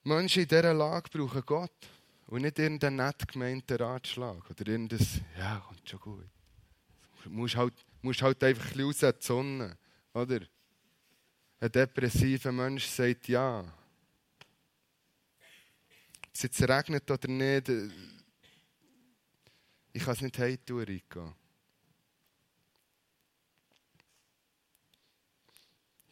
Menschen 0.06 0.42
in 0.42 0.48
dieser 0.48 0.72
Lage 0.72 1.10
brauchen 1.10 1.42
Gott 1.44 1.88
und 2.28 2.42
nicht 2.42 2.58
irgendeinen 2.58 2.96
nett 2.96 3.26
gemeinten 3.26 3.76
Ratschlag 3.76 4.48
oder 4.48 4.66
irgendein, 4.66 5.06
ja, 5.38 5.62
kommt 5.66 5.88
schon 5.88 6.00
gut. 6.00 6.28
Du 7.24 7.30
musst 7.30 7.56
halt, 7.56 7.74
halt 8.04 8.44
einfach 8.44 8.70
ein 8.70 8.86
bisschen 8.86 8.86
raus 8.86 9.02
in 9.02 9.12
die 9.18 9.26
Sonne, 9.26 9.78
oder? 10.14 10.40
Ein 11.58 11.72
depressiver 11.72 12.52
Mensch 12.52 12.86
sagt 12.86 13.26
ja. 13.28 13.60
Ob 13.60 13.66
es 16.32 16.42
jetzt 16.42 16.62
regnet 16.62 17.10
oder 17.10 17.28
nicht, 17.28 17.68
ich 19.92 20.04
kann 20.04 20.14
es 20.14 20.20
nicht 20.20 20.38
heim 20.38 20.58
Rico. 20.68 21.34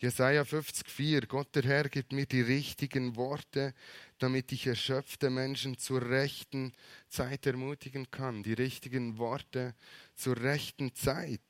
Jesaja 0.05 0.43
50,4 0.43 1.27
Gott 1.27 1.55
der 1.55 1.62
Herr 1.62 1.88
gibt 1.88 2.12
mir 2.12 2.27
die 2.27 2.43
richtigen 2.43 3.17
Worte, 3.17 3.73
damit 4.19 4.53
ich 4.53 4.67
erschöpfte 4.67 5.31
Menschen 5.31 5.79
zur 5.79 6.03
rechten 6.03 6.75
Zeit 7.09 7.47
ermutigen 7.47 8.11
kann. 8.11 8.43
Die 8.43 8.53
richtigen 8.53 9.17
Worte 9.17 9.75
zur 10.14 10.37
rechten 10.37 10.95
Zeit. 10.95 11.40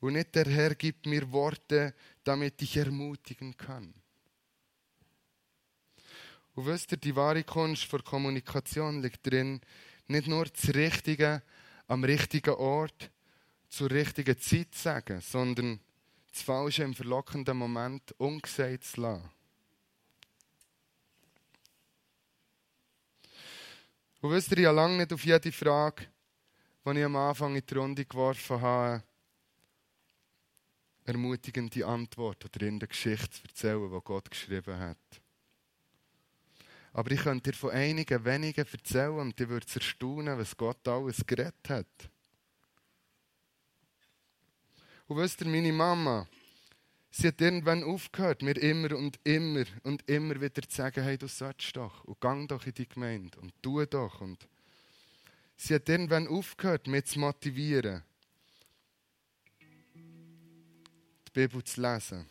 Und 0.00 0.14
nicht 0.14 0.34
der 0.36 0.46
Herr 0.46 0.74
gibt 0.74 1.04
mir 1.04 1.32
Worte, 1.32 1.92
damit 2.24 2.62
ich 2.62 2.78
ermutigen 2.78 3.54
kann. 3.54 3.92
Und 6.54 6.64
wisst 6.64 6.92
ihr, 6.92 6.96
die 6.96 7.14
wahre 7.14 7.44
Kunst 7.44 7.84
vor 7.84 8.02
Kommunikation 8.02 9.02
liegt 9.02 9.30
drin, 9.30 9.60
nicht 10.08 10.28
nur 10.28 10.46
das 10.46 10.74
Richtige 10.74 11.42
am 11.88 12.04
richtigen 12.04 12.54
Ort 12.54 13.10
zur 13.68 13.90
richtigen 13.90 14.40
Zeit 14.40 14.74
zu 14.74 14.80
sagen, 14.80 15.20
sondern 15.20 15.78
das 16.32 16.42
Falsche 16.42 16.84
im 16.84 16.94
verlockenden 16.94 17.56
Moment 17.56 18.12
ungesagt 18.18 18.84
zu 18.84 19.00
lassen. 19.00 19.30
Und 24.20 24.30
wisst 24.30 24.50
ihr, 24.52 24.58
ich 24.58 24.66
habe 24.66 24.76
lange 24.76 24.98
nicht 24.98 25.12
auf 25.12 25.24
jede 25.24 25.50
Frage, 25.50 26.06
die 26.84 26.98
ich 26.98 27.04
am 27.04 27.16
Anfang 27.16 27.56
in 27.56 27.64
die 27.64 27.74
Runde 27.74 28.04
geworfen 28.04 28.60
habe, 28.60 29.02
ermutigende 31.04 31.86
Antwort 31.86 32.44
oder 32.44 32.66
in 32.66 32.78
der 32.78 32.88
Geschichte 32.88 33.30
zu 33.30 33.42
erzählen, 33.44 33.90
die 33.90 34.00
Gott 34.04 34.30
geschrieben 34.30 34.78
hat. 34.78 34.98
Aber 36.92 37.10
ich 37.12 37.20
könnte 37.20 37.50
dir 37.50 37.56
von 37.56 37.70
einigen 37.70 38.24
wenigen 38.24 38.66
erzählen 38.66 39.18
und 39.18 39.40
ich 39.40 39.48
würde 39.48 39.66
erstaunen, 39.74 40.38
was 40.38 40.56
Gott 40.56 40.86
alles 40.86 41.24
geredet 41.24 41.68
hat. 41.68 42.10
Und 45.10 45.16
wisst 45.16 45.40
ihr, 45.40 45.48
meine 45.48 45.72
Mama, 45.72 46.28
sie 47.10 47.26
hat 47.26 47.40
irgendwann 47.40 47.82
aufgehört, 47.82 48.42
mir 48.42 48.56
immer 48.56 48.96
und 48.96 49.18
immer 49.24 49.64
und 49.82 50.08
immer 50.08 50.40
wieder 50.40 50.62
zu 50.62 50.76
sagen, 50.76 51.02
hey, 51.02 51.18
du 51.18 51.26
sollst 51.26 51.74
doch 51.74 52.04
und 52.04 52.20
gang 52.20 52.48
doch 52.48 52.64
in 52.64 52.74
die 52.74 52.88
Gemeinde 52.88 53.40
und 53.40 53.52
tu 53.60 53.84
doch. 53.86 54.20
Und 54.20 54.46
sie 55.56 55.74
hat 55.74 55.88
irgendwann 55.88 56.28
aufgehört, 56.28 56.86
mich 56.86 57.06
zu 57.06 57.18
motivieren, 57.18 58.04
die 61.26 61.32
Bibel 61.32 61.64
zu 61.64 61.80
lesen. 61.80 62.26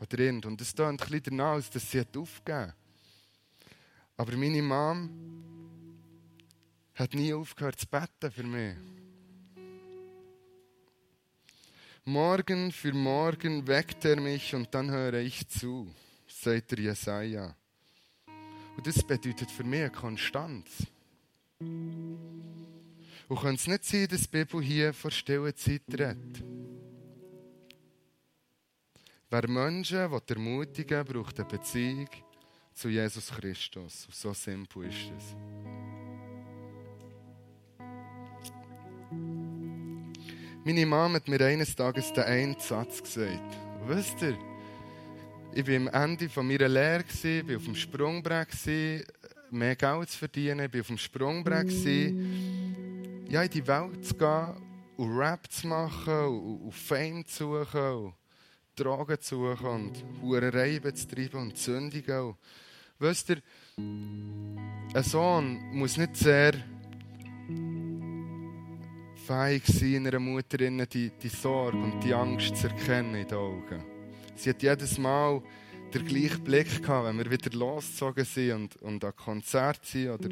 Oder 0.00 0.18
irgend. 0.18 0.44
Und 0.44 0.60
es 0.60 0.74
klingt 0.74 0.90
ein 0.90 0.96
bisschen 0.98 1.22
danach 1.38 1.54
aus, 1.54 1.70
dass 1.70 1.90
sie 1.90 2.00
hat 2.00 2.14
aufgegeben 2.14 2.74
Aber 4.18 4.36
meine 4.36 4.60
Mom 4.60 5.08
hat 6.96 7.14
nie 7.14 7.32
aufgehört 7.32 7.80
zu 7.80 7.86
beten 7.86 8.30
für 8.30 8.42
mich. 8.42 8.76
Morgen 12.06 12.70
für 12.70 12.92
morgen 12.92 13.66
weckt 13.66 14.04
er 14.04 14.20
mich 14.20 14.54
und 14.54 14.74
dann 14.74 14.90
höre 14.90 15.14
ich 15.14 15.48
zu, 15.48 15.88
sagt 16.26 16.72
der 16.72 16.80
Jesaja. 16.80 17.56
Und 18.76 18.86
das 18.86 19.02
bedeutet 19.02 19.50
für 19.50 19.64
mich 19.64 19.80
eine 19.80 19.90
Konstanz. 19.90 20.86
Und 21.60 23.40
kann 23.40 23.54
es 23.54 23.66
nicht 23.66 23.84
sein, 23.84 24.06
dass 24.08 24.20
die 24.20 24.28
Bibel 24.28 24.60
hier 24.60 24.92
vor 24.92 25.10
stiller 25.10 25.56
Zeit 25.56 25.80
redet? 25.88 26.44
Wer 29.30 29.48
Menschen 29.48 29.96
ermutigen 29.96 31.04
braucht 31.06 31.40
eine 31.40 31.48
Beziehung 31.48 32.10
zu 32.74 32.90
Jesus 32.90 33.30
Christus. 33.30 34.04
Und 34.04 34.14
so 34.14 34.34
simpel 34.34 34.88
ist 34.88 35.10
es. 35.16 35.36
Meine 40.66 40.86
Mama 40.86 41.16
hat 41.16 41.28
mir 41.28 41.42
eines 41.42 41.76
Tages 41.76 42.10
den 42.14 42.24
einen 42.24 42.56
Satz 42.58 43.02
gesagt. 43.02 43.58
Wisst 43.86 44.22
ihr, 44.22 44.38
ich 45.52 45.68
war 45.68 45.76
am 45.76 45.88
Ende 45.88 46.30
meiner 46.36 46.68
Lehre, 46.70 47.04
ich 47.06 47.46
war 47.46 47.56
auf 47.56 47.64
dem 47.64 47.74
Sprungbrett, 47.74 48.48
mehr 49.50 49.76
Geld 49.76 50.08
zu 50.08 50.18
verdienen, 50.18 50.60
ich 50.60 50.72
war 50.72 50.80
auf 50.80 50.86
dem 50.86 50.96
Sprungbrett, 50.96 51.70
ja, 53.28 53.42
in 53.42 53.50
die 53.50 53.66
Welt 53.66 54.06
zu 54.06 54.14
gehen 54.14 54.54
und 54.96 55.18
Rap 55.18 55.52
zu 55.52 55.66
machen 55.66 56.62
und, 56.64 56.74
Fame 56.74 57.26
zu 57.26 57.62
suchen 57.62 58.04
und 58.06 58.14
Drogen 58.74 59.20
zu 59.20 59.36
suchen 59.36 59.66
und 59.66 60.04
Hurereien 60.22 60.96
zu 60.96 61.06
treiben 61.06 61.42
und 61.42 61.58
Sündigen. 61.58 62.36
Wisst 62.98 63.28
ihr, 63.28 63.42
ein 63.76 65.02
Sohn 65.02 65.58
muss 65.74 65.98
nicht 65.98 66.16
sehr 66.16 66.54
fähig 69.26 69.62
sein, 69.66 70.06
einer 70.06 70.18
Mutter 70.18 70.58
die, 70.58 71.10
die 71.10 71.28
Sorge 71.28 71.78
und 71.78 72.00
die 72.04 72.12
Angst 72.12 72.56
zu 72.56 72.68
erkennen 72.68 73.14
in 73.14 73.26
den 73.26 73.38
Augen. 73.38 73.82
Sie 74.36 74.50
hat 74.50 74.62
jedes 74.62 74.98
Mal 74.98 75.40
den 75.94 76.04
gleichen 76.04 76.44
Blick 76.44 76.82
gehabt, 76.82 77.06
wenn 77.06 77.18
wir 77.18 77.30
wieder 77.30 77.56
losgezogen 77.56 78.24
sind 78.24 78.52
und, 78.52 78.82
und 78.82 79.04
an 79.04 79.16
Konzert 79.16 79.84
sind 79.86 80.10
oder 80.10 80.28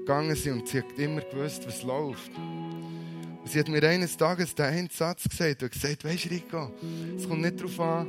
gegangen 0.00 0.36
sind 0.36 0.60
und 0.60 0.68
sie 0.68 0.78
hat 0.78 0.98
immer 0.98 1.22
gewusst, 1.22 1.66
was 1.66 1.82
läuft. 1.82 2.30
Und 2.36 3.48
sie 3.48 3.60
hat 3.60 3.68
mir 3.68 3.82
eines 3.84 4.16
Tages 4.16 4.54
den 4.54 4.66
einen 4.66 4.90
Satz 4.90 5.24
gesagt 5.24 5.62
und 5.62 5.72
gesagt, 5.72 6.04
weisst 6.04 6.26
du, 6.26 6.30
Rico, 6.30 6.70
es 7.16 7.26
kommt 7.26 7.40
nicht 7.40 7.58
darauf 7.58 7.80
an, 7.80 8.06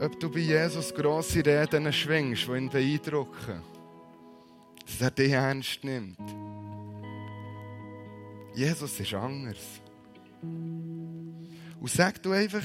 ob 0.00 0.20
du 0.20 0.30
bei 0.30 0.40
Jesus 0.40 0.92
grosse 0.92 1.44
Reden 1.44 1.90
schwingst, 1.90 2.48
die 2.48 2.52
ihn 2.52 2.68
beeindrucken. 2.68 3.62
Dass 4.84 5.00
er 5.00 5.10
dich 5.10 5.32
ernst 5.32 5.82
nimmt. 5.84 6.18
Jesus 8.54 9.00
ist 9.00 9.14
anders. 9.14 9.80
Und 10.42 11.90
sag 11.90 12.22
du 12.22 12.32
einfach, 12.32 12.62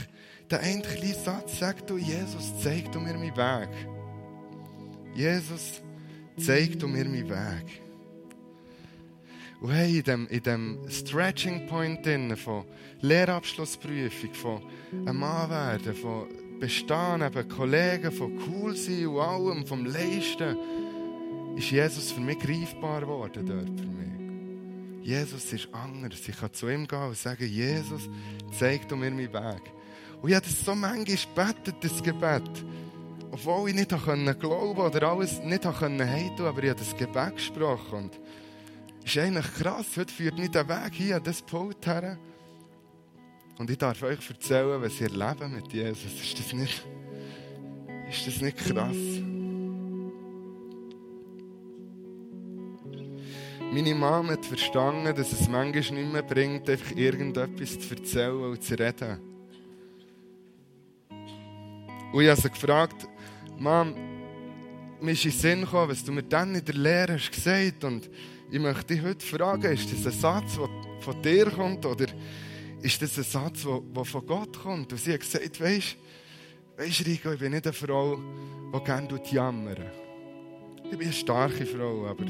den 0.50 0.60
einen 0.60 0.82
kleinen 0.82 1.14
Satz, 1.14 1.60
sag 1.60 1.86
du, 1.88 1.98
Jesus, 1.98 2.54
zeig 2.62 2.92
du 2.92 3.00
mir 3.00 3.14
meinen 3.14 3.36
Weg. 3.36 3.70
Jesus, 5.16 5.82
zeig 6.38 6.80
du 6.80 6.88
mir 6.88 7.06
meinen 7.06 7.30
Weg. 7.30 7.82
Und 9.62 9.72
hey, 9.72 9.98
in 9.98 10.04
dem, 10.04 10.28
in 10.28 10.44
dem 10.44 10.80
Stretching 10.90 11.68
Point 11.68 12.06
drin, 12.06 12.36
von 12.38 12.64
Lehrabschlussprüfung, 13.02 14.34
von 14.34 14.62
einem 14.92 15.20
Mann 15.20 15.50
werden, 15.50 15.94
von 15.94 16.28
Bestehen, 16.60 17.22
eben 17.22 17.50
Kollegen, 17.50 18.12
von 18.12 18.40
cool 18.48 18.76
sein 18.76 19.08
und 19.08 19.20
allem, 19.20 19.66
vom 19.66 19.86
Leisten, 19.86 20.58
ist 21.58 21.72
Jesus 21.72 22.12
für 22.12 22.22
mich 22.22 22.40
greifbar 22.40 23.02
geworden 23.02 23.46
dort 23.46 23.80
für 23.80 23.86
mich. 23.86 24.19
Jesus 25.02 25.54
ist 25.54 25.70
anders. 25.74 26.28
Ich 26.28 26.38
kann 26.38 26.54
zu 26.54 26.70
ihm 26.70 26.88
gehen 26.88 27.02
und 27.02 27.18
sagen, 27.18 27.48
Jesus, 27.48 28.10
zeig 28.58 28.88
du 28.88 28.96
mir 28.96 29.12
meinen 29.12 29.34
Weg. 29.34 29.62
Und 30.22 30.30
ich 30.30 30.36
habe 30.36 30.46
das 30.46 30.66
so 30.66 30.76
manchmal 30.76 31.06
gebetet, 31.06 31.76
das 31.82 32.04
Gebet. 32.04 32.66
Obwohl 33.32 33.70
ich 33.70 33.76
nicht 33.76 33.90
glauben 33.90 34.26
konnte 34.40 34.48
oder 34.48 35.10
alles 35.10 35.40
nicht 35.40 35.66
heimtun 35.66 35.98
konnte, 35.98 36.48
aber 36.48 36.64
ich 36.64 36.70
habe 36.70 36.80
das 36.80 36.96
Gebet 36.96 37.36
gesprochen. 37.36 37.96
Und 37.96 38.20
ist 39.06 39.18
eigentlich 39.18 39.54
krass. 39.54 39.88
Heute 39.96 40.14
führt 40.14 40.38
mich 40.38 40.52
der 40.52 40.68
Weg 40.68 40.94
hier 40.94 41.18
an 41.18 41.24
das 41.24 41.42
Pult 41.42 41.86
her. 41.86 42.18
Und 43.58 43.70
ich 43.70 43.78
darf 43.78 44.02
euch 44.04 44.30
erzählen, 44.30 44.82
was 44.82 44.94
ich 44.94 45.02
erlebe 45.02 45.48
mit 45.48 45.72
Jesus. 45.74 46.06
Ist 46.06 46.40
das 46.40 46.54
nicht, 46.54 46.86
ist 48.10 48.28
das 48.28 48.42
nicht 48.42 48.58
krass? 48.58 48.96
Meine 53.72 53.94
Mama 53.94 54.34
hat 54.34 54.46
verstanden, 54.48 55.16
dass 55.16 55.32
es 55.32 55.48
manchmal 55.48 56.00
nicht 56.00 56.12
mehr 56.12 56.24
bringt, 56.24 56.68
einfach 56.68 56.96
irgendetwas 56.96 57.80
zu 57.80 57.94
erzählen 57.94 58.42
und 58.42 58.64
zu 58.64 58.74
reden. 58.74 59.20
Und 62.12 62.24
ich 62.24 62.30
habe 62.30 62.42
sie 62.42 62.50
gefragt, 62.50 63.08
Mom, 63.60 63.94
mir 65.00 65.12
ist 65.12 65.24
in 65.24 65.32
den 65.32 65.40
Sinn 65.40 65.62
gekommen, 65.62 65.92
was 65.92 66.04
du 66.04 66.12
mir 66.12 66.24
dann 66.24 66.56
in 66.56 66.66
der 66.66 66.74
Lehre 66.74 67.14
hast 67.14 67.32
gesagt 67.32 67.84
und 67.84 68.10
ich 68.50 68.60
möchte 68.60 68.96
dich 68.96 69.04
heute 69.04 69.24
fragen, 69.24 69.72
ist 69.72 69.94
das 69.94 70.14
ein 70.14 70.20
Satz, 70.20 70.56
der 70.56 70.70
von 71.02 71.22
dir 71.22 71.46
kommt 71.52 71.86
oder 71.86 72.08
ist 72.82 73.00
das 73.04 73.20
ein 73.20 73.24
Satz, 73.24 73.64
der 73.64 74.06
von 74.06 74.26
Gott 74.26 74.58
kommt? 74.64 74.92
Und 74.92 74.98
sie 74.98 75.14
hat 75.14 75.20
gesagt, 75.20 75.62
weisst 75.62 75.96
du, 76.76 77.06
Rico, 77.06 77.34
ich 77.34 77.40
bin 77.40 77.52
nicht 77.52 77.68
eine 77.68 77.74
Frau, 77.74 78.18
die 78.18 78.84
gerne 78.84 79.22
jammert. 79.30 79.80
Ich 80.86 80.98
bin 80.98 81.02
eine 81.02 81.14
starke 81.14 81.68
Frau, 81.68 82.08
aber 82.08 82.26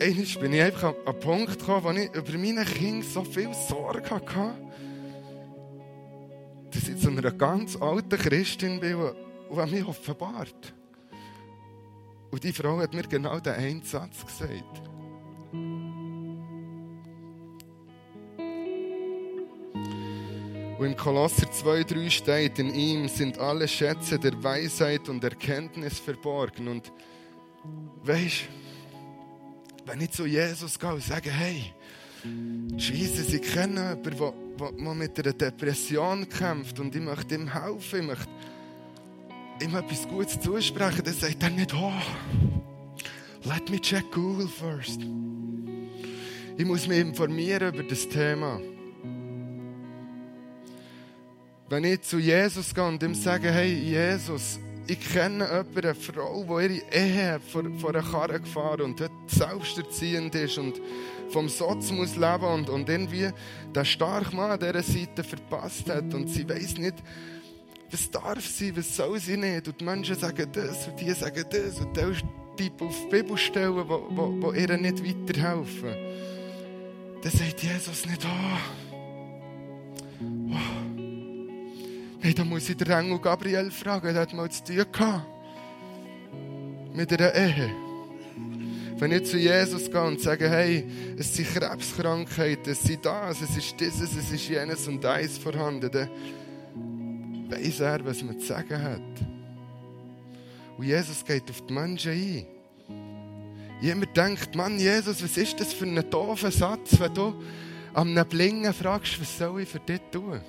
einmal 0.00 0.26
bin 0.40 0.52
ich 0.52 0.62
einfach 0.62 0.94
an 0.94 1.06
einen 1.06 1.20
Punkt 1.20 1.58
gekommen, 1.58 1.84
wo 1.84 1.90
ich 1.90 2.14
über 2.14 2.38
meine 2.38 2.64
Kinder 2.64 3.06
so 3.06 3.24
viel 3.24 3.52
Sorge 3.54 4.10
hatte, 4.10 4.54
dass 6.70 6.88
ich 6.88 6.98
zu 6.98 7.08
einer 7.08 7.30
ganz 7.32 7.76
alten 7.76 8.18
Christin 8.18 8.80
bin, 8.80 8.98
die 9.50 9.74
mich 9.74 9.86
offenbart. 9.86 10.74
Und 12.30 12.44
die 12.44 12.52
Frau 12.52 12.78
hat 12.78 12.92
mir 12.92 13.04
genau 13.04 13.40
den 13.40 13.54
einen 13.54 13.82
Satz 13.82 14.26
gesagt. 14.26 14.82
Und 20.78 20.84
in 20.84 20.96
Kolosser 20.96 21.46
2,3 21.46 22.10
steht, 22.10 22.58
in 22.58 22.74
ihm 22.74 23.08
sind 23.08 23.38
alle 23.38 23.66
Schätze 23.66 24.18
der 24.18 24.42
Weisheit 24.44 25.08
und 25.08 25.24
Erkenntnis 25.24 25.98
verborgen. 25.98 26.68
Und 26.68 26.92
weißt 28.02 28.48
wenn 29.86 30.00
ich 30.00 30.10
zu 30.10 30.26
Jesus 30.26 30.78
gehe 30.78 30.92
und 30.92 31.02
sage, 31.02 31.30
hey, 31.30 31.72
Jesus, 32.76 33.32
ich 33.32 33.42
kenne 33.42 33.96
jemanden, 34.02 34.56
der 34.58 34.94
mit 34.94 35.18
einer 35.18 35.32
Depression 35.32 36.28
kämpft 36.28 36.80
und 36.80 36.94
ich 36.94 37.02
möchte 37.02 37.36
ihm 37.36 37.52
helfen, 37.52 38.00
ich 38.00 38.06
möchte 38.06 38.28
ihm 39.62 39.76
etwas 39.76 40.08
Gutes 40.08 40.40
zusprechen, 40.40 41.02
dann 41.04 41.14
sagt 41.14 41.42
er 41.42 41.50
nicht, 41.50 41.72
oh, 41.72 41.92
let 43.44 43.70
me 43.70 43.80
check 43.80 44.10
Google 44.12 44.48
first. 44.48 45.00
Ich 46.58 46.64
muss 46.64 46.88
mich 46.88 46.98
informieren 46.98 47.72
über 47.72 47.84
das 47.84 48.08
Thema. 48.08 48.60
Wenn 51.68 51.84
ich 51.84 52.02
zu 52.02 52.18
Jesus 52.18 52.74
gehe 52.74 52.84
und 52.84 53.02
ihm 53.02 53.14
sage, 53.14 53.52
hey 53.52 53.72
Jesus, 53.72 54.58
ich 54.88 55.00
kenne 55.00 55.44
jemanden, 55.44 55.78
eine 55.78 55.94
Frau, 55.94 56.44
die 56.44 56.74
ihre 56.76 56.92
Ehe 56.92 57.40
vor, 57.40 57.64
vor 57.78 57.90
einer 57.90 58.02
Karre 58.02 58.40
gefahren 58.40 58.82
und 58.82 59.00
dort 59.00 59.10
selbsterziehend 59.26 60.34
ist 60.34 60.58
und 60.58 60.80
vom 61.30 61.48
Sotz 61.48 61.90
muss 61.90 62.16
leben 62.16 62.44
und, 62.44 62.70
und 62.70 62.88
irgendwie 62.88 63.30
der 63.74 63.84
starke 63.84 64.34
Mann 64.34 64.52
an 64.52 64.60
dieser 64.60 64.82
Seite 64.82 65.24
verpasst 65.24 65.88
hat 65.90 66.14
und 66.14 66.28
sie 66.28 66.48
weiß 66.48 66.78
nicht, 66.78 66.94
was 67.90 68.10
darf 68.10 68.44
sie, 68.44 68.76
was 68.76 68.96
soll 68.96 69.18
sie 69.18 69.36
nicht? 69.36 69.68
Und 69.68 69.80
die 69.80 69.84
Menschen 69.84 70.16
sagen 70.16 70.48
das 70.52 70.88
und 70.88 71.00
die 71.00 71.12
sagen 71.12 71.44
das 71.50 71.80
und 71.80 71.96
der 71.96 72.12
Typ 72.56 72.80
auf 72.80 72.94
die 73.04 73.10
Bibel 73.10 73.36
stellen, 73.36 73.76
wo, 73.76 74.06
wo, 74.10 74.42
wo 74.42 74.52
ihr 74.52 74.76
nicht 74.76 75.04
weiterhelfen. 75.04 75.94
Dann 77.22 77.32
sagt 77.32 77.62
Jesus 77.62 78.06
nicht, 78.06 78.24
oh, 78.24 78.58
oh. 80.50 80.85
Nein, 82.22 82.34
da 82.34 82.44
muss 82.44 82.68
ich 82.68 82.76
den 82.76 82.90
Engel 82.90 83.18
Gabriel 83.18 83.70
fragen, 83.70 84.12
der 84.12 84.22
hat 84.22 84.32
mal 84.32 84.50
zu 84.50 84.64
tun 84.64 84.84
gehabt. 84.90 85.26
Mit 86.94 87.12
einer 87.12 87.34
Ehe. 87.34 87.70
Wenn 88.98 89.12
ich 89.12 89.24
zu 89.24 89.36
Jesus 89.36 89.90
gehe 89.90 90.02
und 90.02 90.20
sage, 90.20 90.48
hey, 90.48 90.86
es 91.18 91.34
sind 91.34 91.48
Krebskrankheiten, 91.48 92.72
es 92.72 92.82
sind 92.82 93.04
das, 93.04 93.42
es 93.42 93.54
ist 93.54 93.78
dieses, 93.78 94.16
es 94.16 94.32
ist 94.32 94.48
jenes 94.48 94.88
und 94.88 95.04
eins 95.04 95.36
vorhanden, 95.36 95.90
dann 95.90 96.08
weiß 97.50 97.80
er, 97.80 98.02
was 98.06 98.22
man 98.22 98.40
zu 98.40 98.46
sagen 98.46 98.82
hat. 98.82 99.00
Und 100.78 100.84
Jesus 100.86 101.22
geht 101.24 101.50
auf 101.50 101.66
die 101.66 101.74
Menschen 101.74 102.12
ein. 102.12 102.46
Jemand 103.82 104.16
denkt, 104.16 104.54
Mann, 104.54 104.78
Jesus, 104.78 105.22
was 105.22 105.36
ist 105.36 105.60
das 105.60 105.74
für 105.74 105.84
ein 105.84 106.02
doofer 106.10 106.50
Satz, 106.50 106.98
wenn 106.98 107.12
du 107.12 107.34
am 107.92 108.08
einem 108.08 108.26
Blingen 108.26 108.72
fragst, 108.72 109.20
was 109.20 109.36
soll 109.36 109.60
ich 109.60 109.68
für 109.68 109.80
dich 109.80 110.00
tun? 110.10 110.40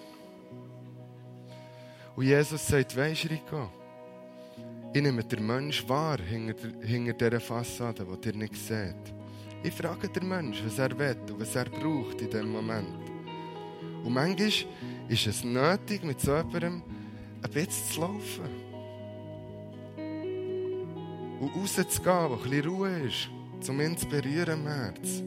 Und 2.17 2.25
Jesus 2.25 2.65
sagt, 2.65 2.97
weisst 2.97 3.25
du, 3.25 3.27
Rico, 3.27 3.69
ich 4.91 5.03
nehme 5.03 5.23
den 5.23 5.45
Menschen 5.45 5.88
wahr 5.88 6.17
hinter, 6.19 6.67
hinter 6.82 7.13
dieser 7.13 7.39
Fassade, 7.39 8.08
die 8.23 8.30
ihr 8.30 8.36
nicht 8.36 8.56
seht. 8.56 9.13
Ich 9.63 9.71
frage 9.71 10.10
den 10.10 10.27
Menschen, 10.27 10.65
was 10.65 10.80
er 10.80 10.97
will 10.97 11.15
und 11.30 11.39
was 11.39 11.56
er 11.56 11.65
braucht 11.65 12.19
in 12.19 12.32
diesem 12.32 12.51
Moment. 12.51 12.88
Und 14.03 14.13
manchmal 14.13 14.47
ist 15.10 15.27
es 15.27 15.43
nötig, 15.43 16.03
mit 16.03 16.19
so 16.19 16.36
jemandem 16.36 16.82
ein 17.43 17.51
bisschen 17.51 17.86
zu 17.91 18.01
laufen. 18.01 18.49
Und 21.39 21.56
rauszugehen, 21.56 22.30
wo 22.30 22.34
ein 22.34 22.49
bisschen 22.49 22.67
Ruhe 22.67 22.99
ist, 23.01 23.30
zum 23.62 23.77
berühren 23.77 24.60
im 24.60 24.67
Herz. 24.67 25.21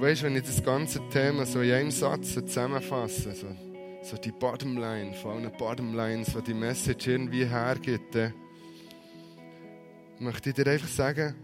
Und 0.00 0.06
weißt, 0.06 0.22
wenn 0.22 0.34
ich 0.34 0.44
das 0.44 0.62
ganze 0.62 0.98
Thema 1.10 1.44
so 1.44 1.60
in 1.60 1.72
einem 1.72 1.90
Satz 1.90 2.32
zusammenfasse, 2.32 3.32
so, 3.32 3.48
so 4.02 4.16
die 4.16 4.32
Bottomline 4.32 5.12
von 5.12 5.32
allen 5.32 5.52
Bottomlines, 5.52 6.32
die 6.32 6.42
die 6.42 6.54
Message 6.54 7.06
irgendwie 7.06 7.44
hergibt, 7.44 8.14
dann 8.14 8.32
möchte 10.20 10.48
ich 10.48 10.54
dir 10.56 10.66
einfach 10.68 10.88
sagen, 10.88 11.34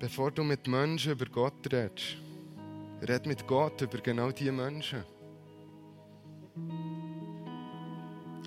bevor 0.00 0.30
du 0.30 0.44
mit 0.44 0.66
Menschen 0.66 1.12
über 1.12 1.26
Gott 1.26 1.70
redest, 1.70 2.16
red 3.06 3.26
mit 3.26 3.46
Gott 3.46 3.82
über 3.82 3.98
genau 3.98 4.30
diese 4.30 4.52
Menschen. 4.52 5.04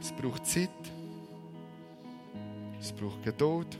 Es 0.01 0.11
braucht 0.13 0.47
Zeit, 0.47 0.71
es 2.79 2.91
braucht 2.91 3.21
Geduld, 3.21 3.77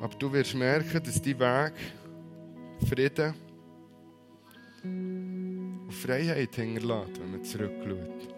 aber 0.00 0.14
du 0.14 0.32
wirst 0.32 0.54
merken, 0.54 1.02
dass 1.02 1.20
dein 1.20 1.40
Weg 1.40 1.72
Frieden 2.88 3.45
Freiheit 6.06 6.54
hinterlässt, 6.54 7.20
wenn 7.20 7.30
man 7.32 7.44
zurückschaut. 7.44 8.36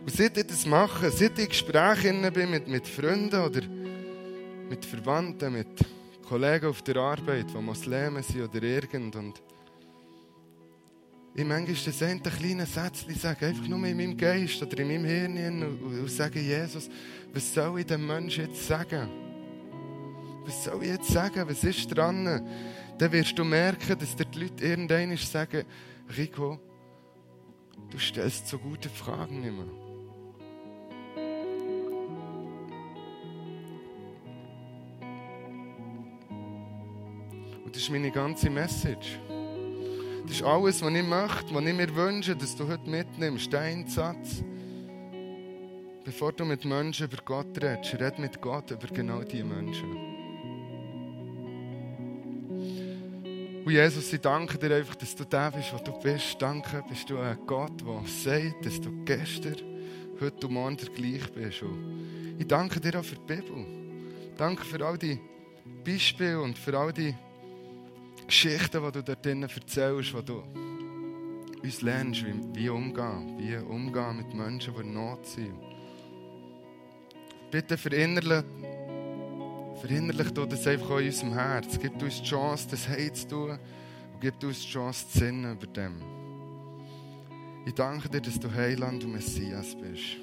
Und 0.00 0.10
seit 0.10 0.36
ich 0.36 0.46
das 0.46 0.66
mache, 0.66 1.10
seit 1.10 1.38
ich 1.38 1.50
Gespräche 1.50 2.12
bin 2.32 2.50
mit, 2.50 2.66
mit 2.66 2.88
Freunden 2.88 3.40
oder 3.40 3.60
mit 4.68 4.84
Verwandten, 4.84 5.52
mit 5.52 5.68
Kollegen 6.28 6.66
auf 6.66 6.82
der 6.82 6.96
Arbeit, 6.96 7.46
die 7.54 7.62
Muslimen 7.62 8.22
sind 8.22 8.42
oder 8.42 8.62
irgend, 8.62 9.14
und 9.14 9.42
ich 11.34 11.44
manchmal 11.44 11.76
das 11.84 12.02
eine 12.02 12.20
kleine 12.20 12.66
Sätzchen 12.66 13.14
sage, 13.14 13.46
einfach 13.46 13.68
nur 13.68 13.86
in 13.86 13.96
meinem 13.96 14.16
Geist 14.16 14.60
oder 14.60 14.78
in 14.80 14.88
meinem 14.88 15.04
Hirn 15.04 15.62
und, 15.62 16.00
und 16.00 16.10
sage, 16.10 16.40
Jesus, 16.40 16.90
was 17.32 17.54
soll 17.54 17.78
ich 17.78 17.86
dem 17.86 18.04
Menschen 18.04 18.46
jetzt 18.46 18.66
sagen? 18.66 19.08
Was 20.44 20.64
soll 20.64 20.82
ich 20.82 20.88
jetzt 20.88 21.10
sagen? 21.10 21.44
Was 21.48 21.62
ist 21.62 21.86
dran? 21.96 22.24
Dann 22.98 23.12
wirst 23.12 23.38
du 23.38 23.44
merken, 23.44 23.96
dass 23.96 24.16
dir 24.16 24.24
die 24.24 24.40
Leute 24.40 24.64
irgendwann 24.64 25.16
sagen, 25.18 25.64
Rico, 26.16 26.58
du 27.90 27.98
stellst 27.98 28.48
so 28.48 28.58
gute 28.58 28.88
Fragen 28.88 29.44
immer. 29.44 29.64
Und 37.64 37.74
das 37.74 37.82
ist 37.82 37.90
meine 37.90 38.10
ganze 38.10 38.48
Message. 38.48 39.20
Das 40.22 40.32
ist 40.32 40.42
alles, 40.42 40.82
was 40.82 40.92
ich 40.92 41.02
möchte, 41.02 41.54
was 41.54 41.64
ich 41.64 41.74
mir 41.74 41.94
wünsche, 41.94 42.36
dass 42.36 42.56
du 42.56 42.66
heute 42.66 42.88
mitnimmst. 42.88 43.52
Dein 43.52 43.86
Satz. 43.86 44.42
Bevor 46.04 46.32
du 46.32 46.46
mit 46.46 46.64
Menschen 46.64 47.06
über 47.06 47.22
Gott 47.22 47.62
redest, 47.62 48.00
red 48.00 48.18
mit 48.18 48.40
Gott 48.40 48.70
über 48.70 48.88
genau 48.88 49.22
diese 49.22 49.44
Menschen. 49.44 50.07
Und 53.68 53.74
Jesus, 53.74 54.10
ich 54.14 54.20
danke 54.22 54.56
dir 54.56 54.76
einfach, 54.76 54.94
dass 54.94 55.14
du 55.14 55.26
der 55.26 55.50
bist, 55.50 55.74
was 55.74 55.84
du 55.84 55.92
bist. 56.00 56.40
Danke, 56.40 56.82
bist 56.88 57.10
du 57.10 57.18
ein 57.18 57.36
Gott, 57.46 57.82
der 57.82 58.00
sagt, 58.06 58.64
dass 58.64 58.80
du 58.80 59.04
gestern, 59.04 59.56
heute 60.22 60.46
und 60.46 60.54
morgen 60.54 60.78
der 60.78 60.88
gleich 60.88 61.30
bist. 61.34 61.60
Und 61.60 62.36
ich 62.38 62.46
danke 62.46 62.80
dir 62.80 62.98
auch 62.98 63.04
für 63.04 63.16
die 63.16 63.34
Bibel. 63.34 63.66
Danke 64.38 64.64
für 64.64 64.82
all 64.82 64.96
die 64.96 65.20
Beispiele 65.84 66.40
und 66.40 66.56
für 66.56 66.78
all 66.78 66.94
die 66.94 67.14
Geschichten, 68.26 68.82
die 68.86 68.90
du 68.90 69.02
dort 69.02 69.26
drinnen 69.26 69.50
erzählst, 69.50 70.14
wo 70.14 70.22
du 70.22 70.42
uns 71.62 71.82
lernst, 71.82 72.24
wie, 72.24 72.40
wie 72.54 72.70
umgehen, 72.70 73.36
wie 73.36 73.54
umgehen 73.54 74.16
mit 74.16 74.32
Menschen, 74.32 74.72
die 74.76 74.80
in 74.80 74.94
Not 74.94 75.26
sind. 75.26 75.60
Bitte 77.50 77.76
verinnerlich, 77.76 78.44
verinnerlich 79.80 80.30
du 80.32 80.44
das 80.46 80.66
einfach 80.66 80.98
in 80.98 81.06
unserem 81.06 81.34
Herz. 81.34 81.78
Gib 81.80 82.02
uns 82.02 82.20
die 82.20 82.28
Chance, 82.28 82.68
das 82.70 82.88
Heim 82.88 83.14
zu 83.14 83.28
tun 83.28 83.50
und 83.50 84.20
gib 84.20 84.42
uns 84.42 84.60
die 84.60 84.68
Chance 84.68 85.08
zu 85.08 85.18
sinnen 85.18 85.52
über 85.52 85.66
dem. 85.66 86.02
Ich 87.66 87.74
danke 87.74 88.08
dir, 88.08 88.20
dass 88.20 88.38
du 88.38 88.52
Heiland 88.52 89.04
und 89.04 89.12
Messias 89.12 89.76
bist. 89.76 90.16